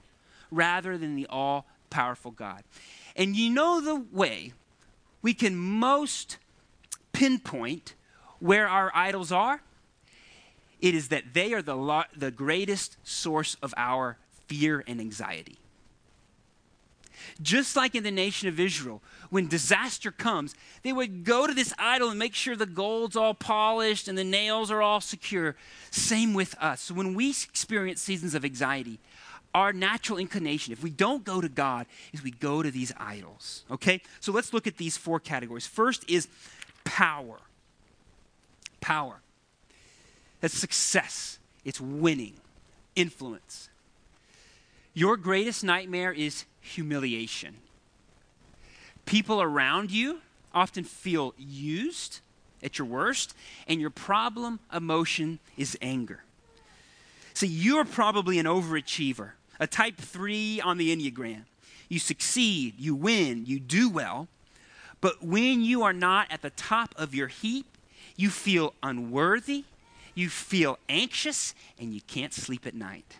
rather 0.50 0.96
than 0.96 1.14
the 1.14 1.26
all 1.26 1.66
powerful 1.90 2.30
God. 2.30 2.62
And 3.14 3.36
you 3.36 3.50
know 3.50 3.82
the 3.82 4.02
way 4.10 4.54
we 5.20 5.34
can 5.34 5.58
most 5.58 6.38
pinpoint 7.12 7.92
where 8.38 8.66
our 8.66 8.90
idols 8.94 9.30
are? 9.30 9.60
It 10.80 10.94
is 10.94 11.08
that 11.08 11.34
they 11.34 11.52
are 11.52 11.62
the, 11.62 11.76
lo- 11.76 12.04
the 12.16 12.30
greatest 12.30 12.96
source 13.04 13.56
of 13.62 13.74
our 13.76 14.16
fear 14.46 14.82
and 14.86 15.00
anxiety. 15.00 15.56
Just 17.42 17.76
like 17.76 17.94
in 17.94 18.02
the 18.02 18.10
nation 18.10 18.48
of 18.48 18.58
Israel, 18.58 19.02
when 19.30 19.46
disaster 19.46 20.10
comes, 20.10 20.54
they 20.82 20.92
would 20.92 21.24
go 21.24 21.46
to 21.46 21.54
this 21.54 21.72
idol 21.78 22.10
and 22.10 22.18
make 22.18 22.34
sure 22.34 22.56
the 22.56 22.66
gold's 22.66 23.16
all 23.16 23.34
polished 23.34 24.08
and 24.08 24.16
the 24.16 24.24
nails 24.24 24.70
are 24.70 24.82
all 24.82 25.00
secure. 25.00 25.54
Same 25.90 26.34
with 26.34 26.56
us. 26.60 26.80
So 26.80 26.94
when 26.94 27.14
we 27.14 27.30
experience 27.30 28.00
seasons 28.00 28.34
of 28.34 28.44
anxiety, 28.44 28.98
our 29.54 29.72
natural 29.72 30.18
inclination, 30.18 30.72
if 30.72 30.82
we 30.82 30.90
don't 30.90 31.24
go 31.24 31.40
to 31.40 31.48
God, 31.48 31.86
is 32.12 32.22
we 32.22 32.30
go 32.30 32.62
to 32.62 32.70
these 32.70 32.92
idols. 32.96 33.64
Okay? 33.70 34.00
So 34.20 34.32
let's 34.32 34.52
look 34.52 34.66
at 34.66 34.76
these 34.76 34.96
four 34.96 35.20
categories. 35.20 35.66
First 35.66 36.08
is 36.08 36.28
power. 36.84 37.38
Power. 38.80 39.20
That's 40.40 40.56
success, 40.56 41.38
it's 41.64 41.80
winning, 41.80 42.34
influence. 42.96 43.68
Your 44.94 45.16
greatest 45.16 45.62
nightmare 45.62 46.12
is 46.12 46.44
humiliation. 46.60 47.56
People 49.06 49.40
around 49.42 49.90
you 49.90 50.20
often 50.52 50.84
feel 50.84 51.34
used 51.38 52.20
at 52.62 52.78
your 52.78 52.86
worst, 52.86 53.34
and 53.66 53.80
your 53.80 53.90
problem 53.90 54.60
emotion 54.72 55.38
is 55.56 55.78
anger. 55.80 56.24
See, 57.32 57.46
you're 57.46 57.84
probably 57.84 58.38
an 58.38 58.46
overachiever, 58.46 59.30
a 59.58 59.66
type 59.66 59.96
three 59.96 60.60
on 60.60 60.76
the 60.76 60.94
Enneagram. 60.94 61.44
You 61.88 61.98
succeed, 61.98 62.74
you 62.78 62.94
win, 62.94 63.46
you 63.46 63.58
do 63.58 63.88
well, 63.88 64.28
but 65.00 65.22
when 65.22 65.62
you 65.62 65.82
are 65.82 65.92
not 65.92 66.30
at 66.30 66.42
the 66.42 66.50
top 66.50 66.94
of 66.96 67.14
your 67.14 67.28
heap, 67.28 67.66
you 68.16 68.28
feel 68.28 68.74
unworthy, 68.82 69.64
you 70.20 70.28
feel 70.28 70.78
anxious, 70.88 71.54
and 71.78 71.94
you 71.94 72.00
can't 72.02 72.32
sleep 72.32 72.66
at 72.66 72.74
night. 72.74 73.16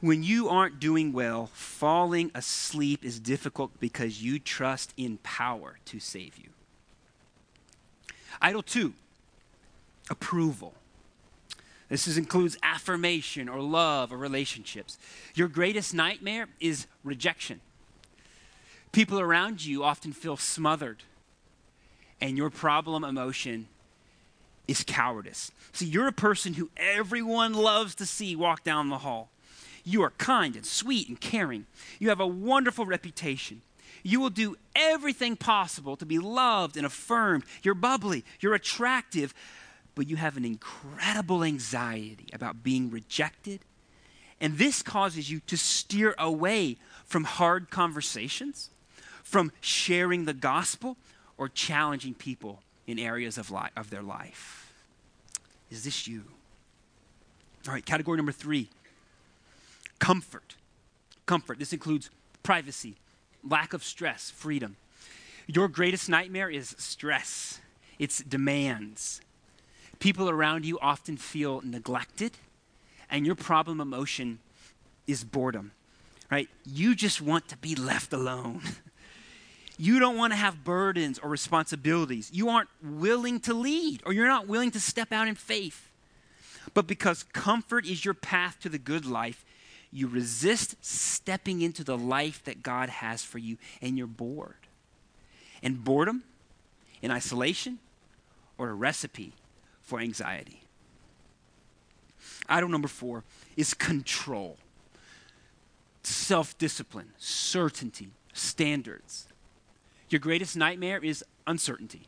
When 0.00 0.24
you 0.24 0.48
aren't 0.48 0.80
doing 0.80 1.12
well, 1.12 1.46
falling 1.54 2.32
asleep 2.34 3.04
is 3.04 3.20
difficult 3.20 3.78
because 3.78 4.20
you 4.20 4.40
trust 4.40 4.92
in 4.96 5.18
power 5.18 5.78
to 5.84 6.00
save 6.00 6.36
you. 6.36 6.48
Idol 8.40 8.62
two, 8.62 8.94
approval. 10.10 10.74
This 11.88 12.08
is, 12.08 12.18
includes 12.18 12.56
affirmation 12.62 13.48
or 13.48 13.60
love 13.60 14.12
or 14.12 14.16
relationships. 14.16 14.98
Your 15.34 15.46
greatest 15.46 15.94
nightmare 15.94 16.48
is 16.58 16.86
rejection. 17.04 17.60
People 18.90 19.20
around 19.20 19.64
you 19.64 19.84
often 19.84 20.12
feel 20.12 20.36
smothered, 20.36 21.04
and 22.20 22.36
your 22.36 22.50
problem 22.50 23.04
emotion 23.04 23.68
is 24.68 24.84
cowardice. 24.84 25.50
See, 25.72 25.86
you're 25.86 26.08
a 26.08 26.12
person 26.12 26.54
who 26.54 26.70
everyone 26.76 27.54
loves 27.54 27.94
to 27.96 28.06
see 28.06 28.36
walk 28.36 28.64
down 28.64 28.88
the 28.88 28.98
hall. 28.98 29.30
You 29.84 30.02
are 30.02 30.10
kind 30.10 30.54
and 30.54 30.64
sweet 30.64 31.08
and 31.08 31.20
caring. 31.20 31.66
You 31.98 32.10
have 32.10 32.20
a 32.20 32.26
wonderful 32.26 32.86
reputation. 32.86 33.62
You 34.02 34.20
will 34.20 34.30
do 34.30 34.56
everything 34.74 35.36
possible 35.36 35.96
to 35.96 36.06
be 36.06 36.18
loved 36.18 36.76
and 36.76 36.86
affirmed. 36.86 37.44
You're 37.62 37.74
bubbly, 37.74 38.24
you're 38.40 38.54
attractive, 38.54 39.34
but 39.94 40.08
you 40.08 40.16
have 40.16 40.36
an 40.36 40.44
incredible 40.44 41.44
anxiety 41.44 42.26
about 42.32 42.62
being 42.62 42.90
rejected. 42.90 43.60
And 44.40 44.58
this 44.58 44.82
causes 44.82 45.30
you 45.30 45.40
to 45.46 45.56
steer 45.56 46.14
away 46.18 46.76
from 47.04 47.24
hard 47.24 47.70
conversations, 47.70 48.70
from 49.22 49.52
sharing 49.60 50.24
the 50.24 50.34
gospel, 50.34 50.96
or 51.38 51.48
challenging 51.48 52.14
people 52.14 52.62
in 52.86 52.98
areas 52.98 53.38
of, 53.38 53.50
li- 53.50 53.70
of 53.76 53.90
their 53.90 54.02
life. 54.02 54.72
Is 55.70 55.84
this 55.84 56.06
you? 56.06 56.24
All 57.66 57.74
right, 57.74 57.84
category 57.84 58.16
number 58.16 58.32
three 58.32 58.68
comfort. 59.98 60.56
Comfort. 61.26 61.58
This 61.60 61.72
includes 61.72 62.10
privacy, 62.42 62.96
lack 63.48 63.72
of 63.72 63.84
stress, 63.84 64.30
freedom. 64.30 64.76
Your 65.46 65.68
greatest 65.68 66.08
nightmare 66.08 66.50
is 66.50 66.74
stress, 66.78 67.60
it's 67.98 68.18
demands, 68.18 69.20
People 70.02 70.28
around 70.28 70.64
you 70.64 70.80
often 70.80 71.16
feel 71.16 71.60
neglected, 71.64 72.32
and 73.08 73.24
your 73.24 73.36
problem 73.36 73.80
emotion 73.80 74.40
is 75.06 75.22
boredom, 75.22 75.70
right? 76.28 76.48
You 76.66 76.96
just 76.96 77.20
want 77.20 77.46
to 77.50 77.56
be 77.56 77.76
left 77.76 78.12
alone. 78.12 78.62
you 79.82 79.98
don't 79.98 80.16
want 80.16 80.32
to 80.32 80.36
have 80.36 80.62
burdens 80.62 81.18
or 81.18 81.28
responsibilities. 81.28 82.30
You 82.32 82.50
aren't 82.50 82.68
willing 82.80 83.40
to 83.40 83.52
lead, 83.52 84.00
or 84.06 84.12
you're 84.12 84.28
not 84.28 84.46
willing 84.46 84.70
to 84.70 84.80
step 84.80 85.10
out 85.10 85.26
in 85.26 85.34
faith. 85.34 85.90
But 86.72 86.86
because 86.86 87.24
comfort 87.24 87.84
is 87.84 88.04
your 88.04 88.14
path 88.14 88.60
to 88.60 88.68
the 88.68 88.78
good 88.78 89.04
life, 89.04 89.44
you 89.90 90.06
resist 90.06 90.76
stepping 90.84 91.62
into 91.62 91.82
the 91.82 91.98
life 91.98 92.44
that 92.44 92.62
God 92.62 92.90
has 92.90 93.24
for 93.24 93.38
you, 93.38 93.56
and 93.80 93.98
you're 93.98 94.06
bored. 94.06 94.54
And 95.64 95.82
boredom, 95.82 96.22
in 97.02 97.10
isolation, 97.10 97.80
or 98.58 98.68
a 98.68 98.74
recipe 98.74 99.32
for 99.80 99.98
anxiety. 99.98 100.62
Item 102.48 102.70
number 102.70 102.86
four 102.86 103.24
is 103.56 103.74
control, 103.74 104.58
self 106.04 106.56
discipline, 106.56 107.10
certainty, 107.18 108.10
standards. 108.32 109.26
Your 110.12 110.20
greatest 110.20 110.58
nightmare 110.58 111.02
is 111.02 111.24
uncertainty. 111.46 112.02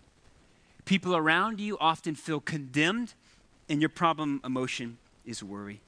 People 0.85 1.17
around 1.17 1.59
you 1.59 1.79
often 1.79 2.15
feel 2.15 2.39
condemned, 2.39 3.15
and 3.67 3.81
your 3.81 3.89
problem 3.89 4.43
emotion 4.45 4.99
is 5.25 5.43
worry. 5.43 5.81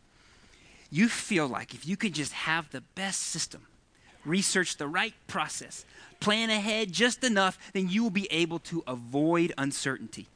You 0.91 1.09
feel 1.09 1.47
like 1.47 1.75
if 1.75 1.87
you 1.87 1.95
could 1.99 2.15
just 2.15 2.33
have 2.33 2.71
the 2.71 2.81
best 2.95 3.21
system, 3.21 3.67
research 4.25 4.79
the 4.79 4.89
right 4.89 5.13
process, 5.27 5.85
plan 6.19 6.49
ahead 6.49 6.91
just 6.91 7.23
enough, 7.23 7.59
then 7.75 7.91
you 7.91 8.03
will 8.03 8.11
be 8.11 8.33
able 8.33 8.61
to 8.61 8.83
avoid 8.87 9.53
uncertainty. 9.59 10.27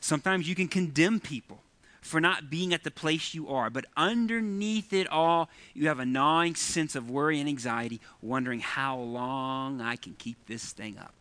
Sometimes 0.00 0.48
you 0.48 0.54
can 0.54 0.68
condemn 0.68 1.20
people 1.20 1.60
for 2.02 2.20
not 2.20 2.50
being 2.50 2.74
at 2.74 2.82
the 2.82 2.90
place 2.90 3.32
you 3.32 3.48
are, 3.48 3.70
but 3.70 3.86
underneath 3.96 4.92
it 4.92 5.08
all, 5.08 5.48
you 5.72 5.86
have 5.88 6.00
a 6.00 6.04
gnawing 6.04 6.56
sense 6.56 6.94
of 6.96 7.08
worry 7.08 7.38
and 7.38 7.48
anxiety, 7.48 8.00
wondering 8.20 8.60
how 8.60 8.98
long 8.98 9.80
I 9.80 9.96
can 9.96 10.14
keep 10.18 10.36
this 10.46 10.72
thing 10.72 10.98
up. 10.98 11.14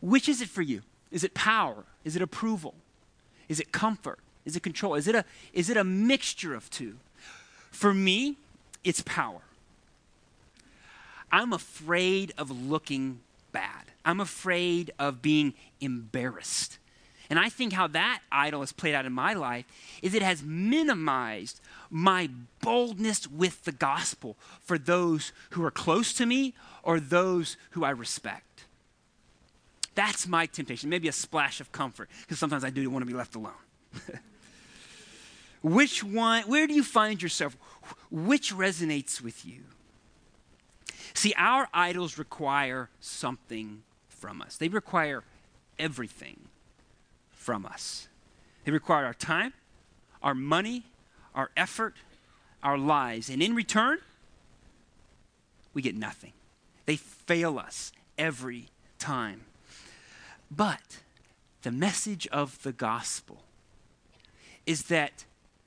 Which 0.00 0.28
is 0.28 0.40
it 0.40 0.48
for 0.48 0.62
you? 0.62 0.82
Is 1.10 1.24
it 1.24 1.34
power? 1.34 1.84
Is 2.04 2.14
it 2.16 2.22
approval? 2.22 2.74
Is 3.48 3.58
it 3.58 3.72
comfort? 3.72 4.20
Is 4.44 4.54
it 4.54 4.62
control? 4.62 4.94
Is 4.94 5.08
it 5.08 5.16
a, 5.16 5.24
is 5.52 5.68
it 5.68 5.76
a 5.76 5.84
mixture 5.84 6.54
of 6.54 6.70
two? 6.70 6.96
For 7.72 7.92
me, 7.92 8.36
it's 8.84 9.02
power. 9.02 9.40
I'm 11.32 11.52
afraid 11.52 12.32
of 12.38 12.50
looking 12.50 13.20
bad. 13.50 13.86
I'm 14.04 14.20
afraid 14.20 14.92
of 14.98 15.20
being 15.20 15.54
embarrassed. 15.80 16.78
And 17.30 17.38
I 17.38 17.48
think 17.48 17.72
how 17.72 17.86
that 17.86 18.20
idol 18.32 18.60
has 18.60 18.72
played 18.72 18.94
out 18.94 19.06
in 19.06 19.12
my 19.12 19.34
life 19.34 19.64
is 20.02 20.14
it 20.14 20.22
has 20.22 20.42
minimized 20.42 21.60
my 21.88 22.28
boldness 22.60 23.28
with 23.28 23.64
the 23.64 23.72
gospel 23.72 24.36
for 24.60 24.76
those 24.76 25.32
who 25.50 25.64
are 25.64 25.70
close 25.70 26.12
to 26.14 26.26
me 26.26 26.54
or 26.82 26.98
those 26.98 27.56
who 27.70 27.84
I 27.84 27.90
respect. 27.90 28.64
That's 29.94 30.26
my 30.26 30.46
temptation. 30.46 30.90
Maybe 30.90 31.06
a 31.06 31.12
splash 31.12 31.60
of 31.60 31.70
comfort, 31.70 32.10
because 32.22 32.40
sometimes 32.40 32.64
I 32.64 32.70
do 32.70 32.88
want 32.90 33.02
to 33.02 33.06
be 33.06 33.16
left 33.16 33.36
alone. 33.36 33.52
Which 35.62 36.02
one, 36.02 36.42
where 36.44 36.66
do 36.66 36.74
you 36.74 36.82
find 36.82 37.22
yourself? 37.22 37.56
Which 38.10 38.52
resonates 38.52 39.20
with 39.20 39.44
you? 39.44 39.62
See, 41.14 41.34
our 41.36 41.68
idols 41.72 42.18
require 42.18 42.88
something 42.98 43.82
from 44.08 44.42
us, 44.42 44.56
they 44.56 44.68
require 44.68 45.22
everything 45.78 46.48
from 47.40 47.64
us. 47.64 48.06
They 48.64 48.70
require 48.70 49.06
our 49.06 49.14
time, 49.14 49.54
our 50.22 50.34
money, 50.34 50.84
our 51.34 51.50
effort, 51.56 51.94
our 52.62 52.76
lives. 52.76 53.30
And 53.30 53.42
in 53.42 53.54
return, 53.54 53.98
we 55.72 55.80
get 55.80 55.96
nothing. 55.96 56.34
They 56.84 56.96
fail 56.96 57.58
us 57.58 57.92
every 58.18 58.66
time. 58.98 59.46
But 60.50 60.98
the 61.62 61.70
message 61.72 62.26
of 62.26 62.62
the 62.62 62.72
gospel 62.72 63.42
is 64.66 64.84
that 64.84 65.24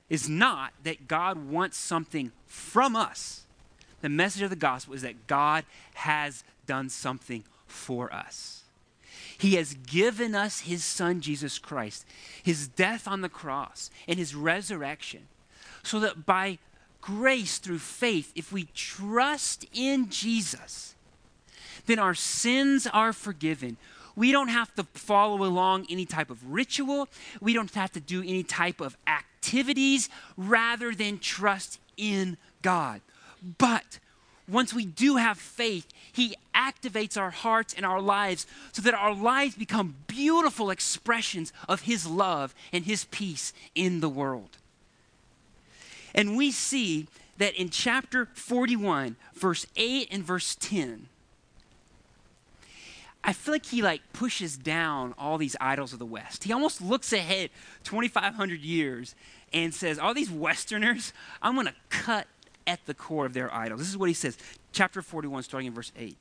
is 0.08 0.28
not 0.28 0.72
that 0.84 1.08
God 1.08 1.50
wants 1.50 1.76
something 1.76 2.30
from 2.46 2.94
us. 2.94 3.46
The 4.00 4.08
message 4.08 4.42
of 4.42 4.50
the 4.50 4.56
gospel 4.56 4.94
is 4.94 5.02
that 5.02 5.26
God 5.26 5.64
has 5.94 6.44
done 6.66 6.88
something 6.88 7.42
for 7.66 8.12
us. 8.12 8.63
He 9.38 9.54
has 9.56 9.74
given 9.74 10.34
us 10.34 10.60
his 10.60 10.84
son, 10.84 11.20
Jesus 11.20 11.58
Christ, 11.58 12.06
his 12.42 12.68
death 12.68 13.08
on 13.08 13.20
the 13.20 13.28
cross, 13.28 13.90
and 14.06 14.18
his 14.18 14.34
resurrection, 14.34 15.28
so 15.82 16.00
that 16.00 16.24
by 16.24 16.58
grace 17.00 17.58
through 17.58 17.78
faith, 17.78 18.32
if 18.34 18.52
we 18.52 18.68
trust 18.74 19.66
in 19.72 20.08
Jesus, 20.08 20.94
then 21.86 21.98
our 21.98 22.14
sins 22.14 22.86
are 22.86 23.12
forgiven. 23.12 23.76
We 24.16 24.32
don't 24.32 24.48
have 24.48 24.74
to 24.76 24.84
follow 24.84 25.44
along 25.44 25.86
any 25.90 26.06
type 26.06 26.30
of 26.30 26.52
ritual. 26.52 27.08
We 27.40 27.52
don't 27.52 27.74
have 27.74 27.92
to 27.92 28.00
do 28.00 28.22
any 28.22 28.42
type 28.42 28.80
of 28.80 28.96
activities 29.06 30.08
rather 30.36 30.94
than 30.94 31.18
trust 31.18 31.80
in 31.96 32.36
God. 32.62 33.00
But 33.58 33.98
once 34.48 34.74
we 34.74 34.84
do 34.84 35.16
have 35.16 35.38
faith, 35.38 35.86
He 36.12 36.36
activates 36.54 37.18
our 37.18 37.30
hearts 37.30 37.74
and 37.74 37.84
our 37.86 38.00
lives 38.00 38.46
so 38.72 38.82
that 38.82 38.94
our 38.94 39.14
lives 39.14 39.54
become 39.54 39.96
beautiful 40.06 40.70
expressions 40.70 41.52
of 41.68 41.82
His 41.82 42.06
love 42.06 42.54
and 42.72 42.84
His 42.84 43.04
peace 43.06 43.52
in 43.74 44.00
the 44.00 44.08
world. 44.08 44.58
And 46.14 46.36
we 46.36 46.50
see 46.50 47.08
that 47.38 47.54
in 47.54 47.70
chapter 47.70 48.28
41, 48.34 49.16
verse 49.34 49.66
8 49.76 50.08
and 50.10 50.22
verse 50.22 50.56
10, 50.60 51.08
I 53.26 53.32
feel 53.32 53.54
like 53.54 53.66
he 53.66 53.80
like 53.80 54.02
pushes 54.12 54.58
down 54.58 55.14
all 55.16 55.38
these 55.38 55.56
idols 55.58 55.94
of 55.94 55.98
the 55.98 56.04
West. 56.04 56.44
He 56.44 56.52
almost 56.52 56.82
looks 56.82 57.10
ahead 57.10 57.48
2,500 57.84 58.60
years 58.60 59.14
and 59.50 59.72
says, 59.72 59.98
All 59.98 60.12
these 60.12 60.30
Westerners, 60.30 61.14
I'm 61.40 61.54
going 61.54 61.66
to 61.66 61.74
cut 61.88 62.26
at 62.66 62.84
the 62.86 62.94
core 62.94 63.26
of 63.26 63.34
their 63.34 63.52
idols. 63.52 63.80
This 63.80 63.88
is 63.88 63.96
what 63.96 64.08
he 64.08 64.14
says, 64.14 64.38
chapter 64.72 65.02
41, 65.02 65.42
starting 65.42 65.68
in 65.68 65.74
verse 65.74 65.92
8. 65.96 66.16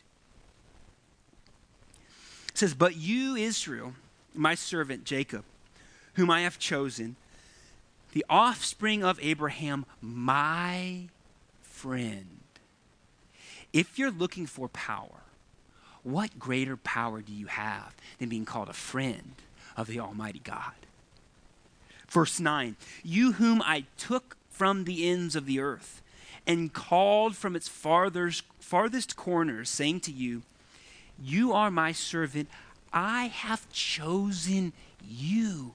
It 2.50 2.58
says, 2.58 2.74
But 2.74 2.96
you, 2.96 3.36
Israel, 3.36 3.94
my 4.34 4.56
servant 4.56 5.06
Jacob, 5.06 5.44
whom 6.16 6.30
I 6.30 6.42
have 6.42 6.60
chosen, 6.60 7.16
the 8.12 8.26
offspring 8.30 9.04
of 9.04 9.20
Abraham, 9.22 9.86
my 10.02 11.08
friend. 11.62 12.40
If 13.74 13.98
you're 13.98 14.12
looking 14.12 14.46
for 14.46 14.68
power, 14.70 15.24
what 16.04 16.38
greater 16.38 16.78
power 16.78 17.22
do 17.22 17.34
you 17.34 17.48
have 17.48 17.96
than 18.20 18.30
being 18.30 18.46
called 18.46 18.70
a 18.70 18.74
friend 18.74 19.34
of 19.76 19.88
the 19.88 20.00
Almighty 20.00 20.42
God? 20.44 20.74
Verse 22.08 22.40
9, 22.40 22.76
you 23.04 23.34
whom 23.34 23.64
I 23.64 23.86
took 23.98 24.38
from 24.52 24.84
the 24.84 25.10
ends 25.10 25.36
of 25.36 25.48
the 25.48 25.60
earth 25.60 26.03
and 26.46 26.74
called 26.74 27.36
from 27.36 27.56
its 27.56 27.68
farthest, 27.68 28.44
farthest 28.60 29.16
corners, 29.16 29.70
saying 29.70 30.02
to 30.02 30.12
you, 30.12 30.44
You 31.22 31.54
are 31.54 31.72
my 31.72 31.92
servant. 31.92 32.50
I 32.92 33.26
have 33.26 33.70
chosen 33.72 34.74
you 35.04 35.74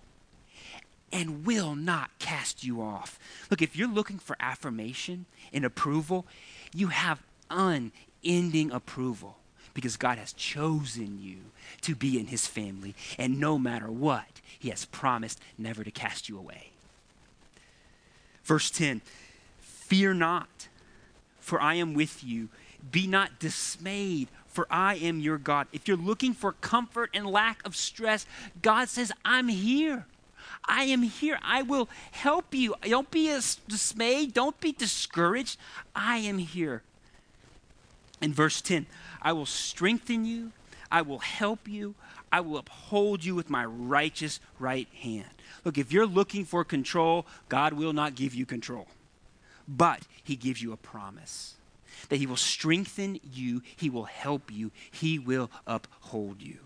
and 1.13 1.45
will 1.47 1.75
not 1.75 2.11
cast 2.19 2.65
you 2.65 2.83
off. 2.83 3.19
Look, 3.51 3.63
if 3.63 3.77
you're 3.77 3.89
looking 3.89 4.19
for 4.19 4.37
affirmation 4.41 5.27
and 5.53 5.65
approval, 5.65 6.27
you 6.75 6.89
have 6.89 7.23
unending 7.51 8.71
approval 8.71 9.39
because 9.75 9.97
God 9.97 10.19
has 10.19 10.33
chosen 10.33 11.19
you 11.23 11.39
to 11.83 11.95
be 11.95 12.19
in 12.19 12.27
his 12.27 12.47
family. 12.47 12.95
And 13.17 13.41
no 13.41 13.59
matter 13.59 13.91
what, 13.91 14.41
he 14.59 14.71
has 14.71 14.85
promised 14.85 15.41
never 15.57 15.85
to 15.85 15.91
cast 15.91 16.29
you 16.29 16.39
away. 16.39 16.71
Verse 18.45 18.71
10 18.71 19.03
Fear 19.89 20.15
not, 20.15 20.69
for 21.41 21.59
I 21.63 21.77
am 21.77 21.95
with 21.95 22.23
you. 22.23 22.51
Be 22.93 23.07
not 23.07 23.39
dismayed, 23.39 24.29
for 24.47 24.67
I 24.71 24.97
am 24.97 25.19
your 25.19 25.39
God. 25.39 25.67
If 25.73 25.89
you're 25.89 25.97
looking 25.97 26.35
for 26.35 26.53
comfort 26.53 27.09
and 27.15 27.27
lack 27.27 27.65
of 27.65 27.75
stress, 27.75 28.27
God 28.61 28.91
says, 28.91 29.13
I'm 29.25 29.49
here. 29.49 30.05
I 30.67 30.83
am 30.85 31.01
here. 31.01 31.39
I 31.43 31.63
will 31.63 31.89
help 32.11 32.55
you. 32.55 32.75
Don't 32.83 33.11
be 33.11 33.29
dismayed. 33.67 34.35
Don't 34.35 34.61
be 34.61 34.73
discouraged. 34.73 35.59
I 35.97 36.19
am 36.19 36.37
here. 36.37 36.83
In 38.21 38.35
verse 38.35 38.61
10, 38.61 38.85
I 39.23 39.33
will 39.33 39.47
strengthen 39.47 40.27
you. 40.27 40.53
I 40.93 41.01
will 41.01 41.21
help 41.21 41.67
you. 41.67 41.95
I 42.31 42.41
will 42.41 42.59
uphold 42.59 43.25
you 43.25 43.35
with 43.35 43.49
my 43.49 43.65
righteous 43.65 44.39
right 44.59 44.89
hand. 45.01 45.31
Look, 45.65 45.79
if 45.79 45.93
you're 45.95 46.05
looking 46.05 46.45
for 46.45 46.63
control, 46.63 47.27
God 47.49 47.73
will 47.73 47.95
not 47.95 48.15
give 48.15 48.35
you 48.35 48.45
control. 48.45 48.87
But 49.69 50.01
He 50.25 50.35
gives 50.35 50.63
you 50.63 50.73
a 50.73 50.77
promise 50.77 51.55
that 52.09 52.17
He 52.17 52.27
will 52.27 52.37
strengthen 52.37 53.21
you, 53.23 53.63
He 53.77 53.91
will 53.91 54.05
help 54.05 54.51
you, 54.51 54.71
He 54.91 55.19
will 55.19 55.51
uphold 55.67 56.41
you. 56.41 56.59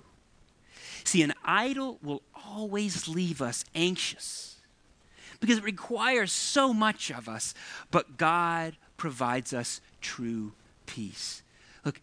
See, 1.05 1.23
an 1.23 1.35
idol 1.45 1.99
will 2.03 2.23
always 2.47 3.09
leave 3.09 3.43
us 3.43 3.65
anxious 3.75 4.57
because 5.41 5.59
it 5.59 5.65
requires 5.65 6.31
so 6.31 6.73
much 6.73 7.11
of 7.11 7.29
us, 7.29 7.55
but 7.91 8.17
God 8.17 8.77
provides 8.97 9.53
us 9.53 9.81
true 10.01 10.53
peace. 10.87 11.43
Look, 11.85 12.01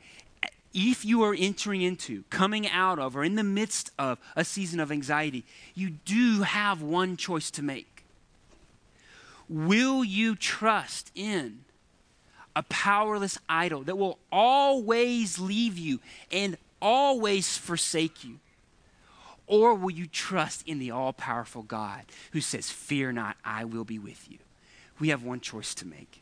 if 0.73 1.03
you 1.05 1.23
are 1.23 1.35
entering 1.37 1.81
into, 1.81 2.23
coming 2.29 2.67
out 2.67 2.99
of, 2.99 3.15
or 3.15 3.23
in 3.23 3.35
the 3.35 3.43
midst 3.43 3.91
of 3.97 4.19
a 4.35 4.43
season 4.43 4.79
of 4.79 4.91
anxiety, 4.91 5.45
you 5.73 5.91
do 5.91 6.41
have 6.41 6.81
one 6.81 7.17
choice 7.17 7.49
to 7.51 7.63
make. 7.63 7.87
Will 9.49 10.03
you 10.03 10.35
trust 10.35 11.11
in 11.15 11.65
a 12.55 12.63
powerless 12.63 13.39
idol 13.49 13.83
that 13.83 13.97
will 13.97 14.19
always 14.31 15.39
leave 15.39 15.77
you 15.77 15.99
and 16.31 16.57
always 16.81 17.57
forsake 17.57 18.23
you? 18.23 18.39
Or 19.47 19.73
will 19.73 19.89
you 19.89 20.05
trust 20.05 20.67
in 20.67 20.77
the 20.77 20.91
all 20.91 21.11
powerful 21.11 21.63
God 21.63 22.03
who 22.31 22.41
says, 22.41 22.69
Fear 22.69 23.13
not, 23.13 23.37
I 23.43 23.65
will 23.65 23.83
be 23.83 23.97
with 23.97 24.29
you? 24.29 24.37
We 24.99 25.09
have 25.09 25.23
one 25.23 25.39
choice 25.39 25.73
to 25.75 25.87
make. 25.87 26.21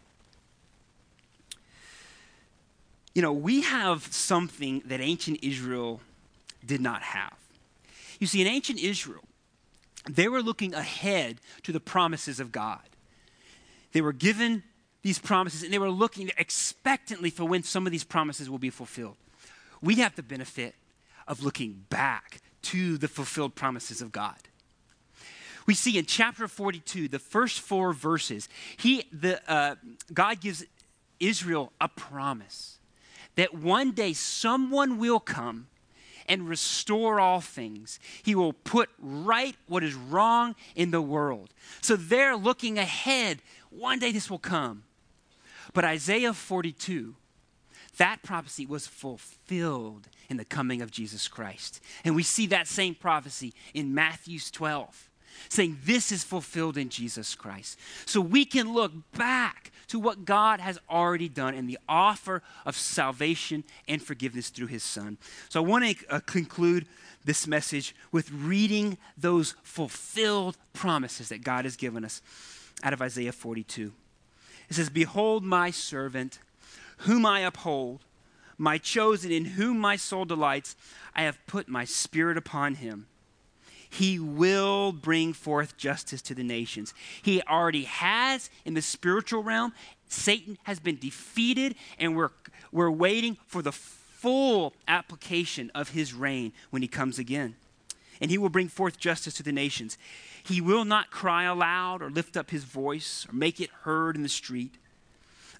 You 3.13 3.21
know, 3.21 3.33
we 3.33 3.61
have 3.61 4.03
something 4.13 4.83
that 4.85 5.01
ancient 5.01 5.39
Israel 5.41 5.99
did 6.65 6.79
not 6.79 7.01
have. 7.01 7.33
You 8.19 8.27
see, 8.27 8.41
in 8.41 8.47
ancient 8.47 8.79
Israel, 8.79 9.23
they 10.09 10.27
were 10.27 10.41
looking 10.41 10.73
ahead 10.73 11.37
to 11.63 11.71
the 11.71 11.79
promises 11.79 12.39
of 12.39 12.51
God. 12.51 12.79
They 13.91 14.01
were 14.01 14.13
given 14.13 14.63
these 15.01 15.19
promises 15.19 15.63
and 15.63 15.71
they 15.71 15.79
were 15.79 15.89
looking 15.89 16.31
expectantly 16.37 17.29
for 17.29 17.45
when 17.45 17.63
some 17.63 17.85
of 17.85 17.91
these 17.91 18.03
promises 18.03 18.49
will 18.49 18.57
be 18.57 18.69
fulfilled. 18.69 19.17
We 19.81 19.95
have 19.95 20.15
the 20.15 20.23
benefit 20.23 20.75
of 21.27 21.43
looking 21.43 21.85
back 21.89 22.41
to 22.63 22.97
the 22.97 23.07
fulfilled 23.07 23.55
promises 23.55 24.01
of 24.01 24.11
God. 24.11 24.35
We 25.65 25.73
see 25.73 25.97
in 25.97 26.05
chapter 26.05 26.47
42, 26.47 27.09
the 27.09 27.19
first 27.19 27.59
four 27.59 27.91
verses, 27.93 28.47
he, 28.77 29.03
the, 29.11 29.39
uh, 29.51 29.75
God 30.13 30.39
gives 30.39 30.63
Israel 31.19 31.73
a 31.81 31.89
promise 31.89 32.79
that 33.35 33.53
one 33.53 33.91
day 33.91 34.13
someone 34.13 34.97
will 34.97 35.19
come 35.19 35.67
and 36.27 36.47
restore 36.47 37.19
all 37.19 37.41
things. 37.41 37.99
He 38.23 38.35
will 38.35 38.53
put 38.53 38.89
right 38.99 39.55
what 39.67 39.83
is 39.83 39.93
wrong 39.93 40.55
in 40.75 40.91
the 40.91 41.01
world. 41.01 41.53
So 41.81 41.95
they're 41.95 42.35
looking 42.35 42.77
ahead. 42.77 43.41
One 43.69 43.99
day 43.99 44.11
this 44.11 44.29
will 44.29 44.39
come. 44.39 44.83
But 45.73 45.85
Isaiah 45.85 46.33
42 46.33 47.15
that 47.97 48.21
prophecy 48.23 48.65
was 48.65 48.87
fulfilled 48.87 50.07
in 50.29 50.37
the 50.37 50.45
coming 50.45 50.81
of 50.81 50.91
Jesus 50.91 51.27
Christ. 51.27 51.81
And 52.03 52.15
we 52.15 52.23
see 52.23 52.47
that 52.47 52.67
same 52.67 52.95
prophecy 52.95 53.53
in 53.73 53.93
Matthew's 53.93 54.49
12, 54.51 55.09
saying 55.49 55.79
this 55.83 56.11
is 56.11 56.23
fulfilled 56.23 56.77
in 56.77 56.89
Jesus 56.89 57.35
Christ. 57.35 57.79
So 58.05 58.21
we 58.21 58.45
can 58.45 58.73
look 58.73 58.91
back 59.13 59.71
to 59.87 59.99
what 59.99 60.25
God 60.25 60.59
has 60.59 60.79
already 60.89 61.29
done 61.29 61.53
in 61.53 61.67
the 61.67 61.79
offer 61.87 62.43
of 62.65 62.75
salvation 62.75 63.63
and 63.87 64.01
forgiveness 64.01 64.49
through 64.49 64.67
his 64.67 64.83
Son. 64.83 65.17
So 65.49 65.63
I 65.63 65.65
want 65.65 65.85
to 65.85 66.13
uh, 66.13 66.19
conclude 66.25 66.87
this 67.23 67.47
message 67.47 67.95
with 68.11 68.31
reading 68.31 68.97
those 69.17 69.55
fulfilled 69.63 70.57
promises 70.73 71.29
that 71.29 71.43
God 71.43 71.65
has 71.65 71.75
given 71.75 72.03
us 72.03 72.21
out 72.83 72.93
of 72.93 73.01
Isaiah 73.01 73.31
42. 73.31 73.93
It 74.69 74.73
says, 74.75 74.89
Behold, 74.89 75.43
my 75.43 75.71
servant 75.71 76.39
whom 76.99 77.25
I 77.25 77.41
uphold, 77.41 78.01
my 78.57 78.77
chosen, 78.77 79.31
in 79.31 79.45
whom 79.45 79.79
my 79.79 79.95
soul 79.95 80.25
delights. 80.25 80.75
I 81.15 81.23
have 81.23 81.45
put 81.45 81.67
my 81.67 81.85
spirit 81.85 82.37
upon 82.37 82.75
him. 82.75 83.07
He 83.97 84.19
will 84.19 84.91
bring 84.91 85.33
forth 85.33 85.75
justice 85.75 86.21
to 86.23 86.35
the 86.35 86.43
nations. 86.43 86.93
He 87.19 87.41
already 87.41 87.85
has 87.85 88.51
in 88.63 88.75
the 88.75 88.81
spiritual 88.83 89.41
realm. 89.41 89.73
Satan 90.07 90.59
has 90.65 90.79
been 90.79 90.99
defeated, 90.99 91.73
and 91.97 92.15
we're, 92.15 92.29
we're 92.71 92.91
waiting 92.91 93.37
for 93.47 93.63
the 93.63 93.71
full 93.71 94.73
application 94.87 95.71
of 95.73 95.89
his 95.89 96.13
reign 96.13 96.53
when 96.69 96.83
he 96.83 96.87
comes 96.87 97.17
again. 97.17 97.55
And 98.21 98.29
he 98.29 98.37
will 98.37 98.49
bring 98.49 98.67
forth 98.67 98.99
justice 98.99 99.33
to 99.33 99.43
the 99.43 99.51
nations. 99.51 99.97
He 100.43 100.61
will 100.61 100.85
not 100.85 101.09
cry 101.09 101.45
aloud 101.45 102.03
or 102.03 102.11
lift 102.11 102.37
up 102.37 102.51
his 102.51 102.65
voice 102.65 103.25
or 103.27 103.33
make 103.33 103.59
it 103.59 103.71
heard 103.81 104.15
in 104.15 104.21
the 104.21 104.29
street. 104.29 104.75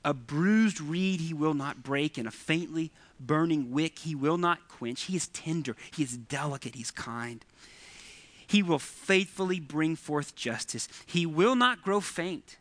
A 0.05 0.13
bruised 0.13 0.79
reed 0.79 1.21
he 1.21 1.33
will 1.33 1.55
not 1.55 1.81
break, 1.81 2.19
and 2.19 2.27
a 2.27 2.31
faintly 2.31 2.91
burning 3.19 3.71
wick 3.71 3.97
he 3.97 4.13
will 4.13 4.37
not 4.37 4.67
quench. 4.67 5.05
He 5.05 5.15
is 5.15 5.27
tender, 5.29 5.75
he 5.91 6.03
is 6.03 6.17
delicate, 6.17 6.75
he's 6.75 6.91
kind. 6.91 7.43
He 8.47 8.63
will 8.63 8.79
faithfully 8.79 9.59
bring 9.59 9.95
forth 9.95 10.35
justice. 10.35 10.87
He 11.05 11.25
will 11.25 11.55
not 11.55 11.81
grow 11.81 11.99
faint 11.99 12.57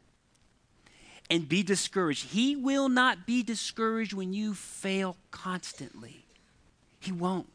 and 1.31 1.49
be 1.49 1.62
discouraged. 1.62 2.27
He 2.27 2.57
will 2.57 2.88
not 2.88 3.27
be 3.27 3.42
discouraged 3.42 4.12
when 4.12 4.33
you 4.33 4.55
fail 4.55 5.16
constantly. 5.31 6.25
He 6.99 7.12
won't. 7.12 7.51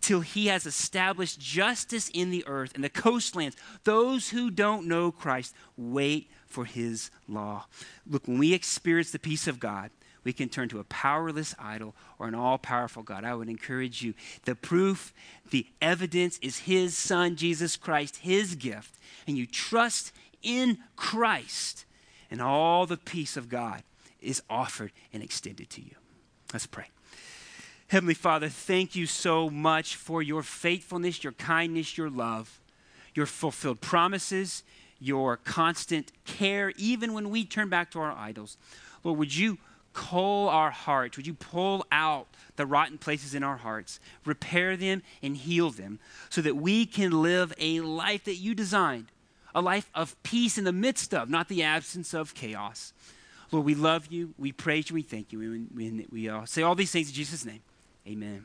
Till 0.00 0.20
he 0.20 0.48
has 0.48 0.66
established 0.66 1.40
justice 1.40 2.10
in 2.12 2.30
the 2.30 2.44
earth 2.46 2.72
and 2.74 2.84
the 2.84 2.90
coastlands. 2.90 3.56
Those 3.84 4.30
who 4.30 4.50
don't 4.50 4.86
know 4.86 5.10
Christ 5.10 5.54
wait 5.76 6.28
for 6.46 6.64
his 6.64 7.10
law. 7.28 7.66
Look, 8.06 8.28
when 8.28 8.38
we 8.38 8.52
experience 8.52 9.12
the 9.12 9.18
peace 9.18 9.48
of 9.48 9.58
God, 9.58 9.90
we 10.24 10.32
can 10.32 10.48
turn 10.48 10.68
to 10.70 10.80
a 10.80 10.84
powerless 10.84 11.54
idol 11.58 11.94
or 12.18 12.26
an 12.26 12.34
all 12.34 12.58
powerful 12.58 13.02
God. 13.02 13.24
I 13.24 13.34
would 13.34 13.48
encourage 13.48 14.02
you. 14.02 14.14
The 14.44 14.54
proof, 14.54 15.12
the 15.50 15.66
evidence 15.80 16.38
is 16.38 16.60
His 16.60 16.96
Son, 16.96 17.36
Jesus 17.36 17.76
Christ, 17.76 18.16
His 18.18 18.54
gift. 18.54 18.94
And 19.26 19.36
you 19.36 19.46
trust 19.46 20.12
in 20.42 20.78
Christ, 20.96 21.84
and 22.30 22.40
all 22.40 22.86
the 22.86 22.96
peace 22.96 23.36
of 23.36 23.48
God 23.48 23.82
is 24.20 24.42
offered 24.48 24.92
and 25.12 25.22
extended 25.22 25.70
to 25.70 25.80
you. 25.80 25.94
Let's 26.52 26.66
pray. 26.66 26.86
Heavenly 27.88 28.14
Father, 28.14 28.48
thank 28.48 28.96
you 28.96 29.06
so 29.06 29.50
much 29.50 29.96
for 29.96 30.22
your 30.22 30.42
faithfulness, 30.42 31.22
your 31.22 31.34
kindness, 31.34 31.96
your 31.98 32.10
love, 32.10 32.60
your 33.14 33.26
fulfilled 33.26 33.80
promises, 33.80 34.62
your 34.98 35.36
constant 35.36 36.12
care, 36.24 36.72
even 36.76 37.12
when 37.12 37.30
we 37.30 37.44
turn 37.44 37.68
back 37.68 37.90
to 37.90 38.00
our 38.00 38.12
idols. 38.12 38.56
Lord, 39.02 39.18
would 39.18 39.36
you 39.36 39.58
cull 39.94 40.48
our 40.48 40.70
hearts? 40.70 41.16
Would 41.16 41.26
you 41.26 41.34
pull 41.34 41.86
out 41.90 42.26
the 42.56 42.66
rotten 42.66 42.98
places 42.98 43.34
in 43.34 43.42
our 43.42 43.56
hearts, 43.56 44.00
repair 44.26 44.76
them, 44.76 45.02
and 45.22 45.36
heal 45.36 45.70
them 45.70 45.98
so 46.28 46.42
that 46.42 46.56
we 46.56 46.84
can 46.84 47.22
live 47.22 47.52
a 47.58 47.80
life 47.80 48.24
that 48.24 48.34
you 48.34 48.54
designed, 48.54 49.06
a 49.54 49.62
life 49.62 49.88
of 49.94 50.20
peace 50.22 50.58
in 50.58 50.64
the 50.64 50.72
midst 50.72 51.14
of, 51.14 51.30
not 51.30 51.48
the 51.48 51.62
absence 51.62 52.12
of 52.12 52.34
chaos? 52.34 52.92
Lord, 53.50 53.64
we 53.64 53.74
love 53.74 54.08
you, 54.08 54.34
we 54.36 54.52
praise 54.52 54.90
you, 54.90 54.94
we 54.94 55.02
thank 55.02 55.32
you. 55.32 55.38
We, 55.38 55.90
we, 55.90 56.06
we 56.10 56.46
say 56.46 56.62
all 56.62 56.74
these 56.74 56.90
things 56.90 57.08
in 57.08 57.14
Jesus' 57.14 57.44
name. 57.44 57.60
Amen. 58.06 58.44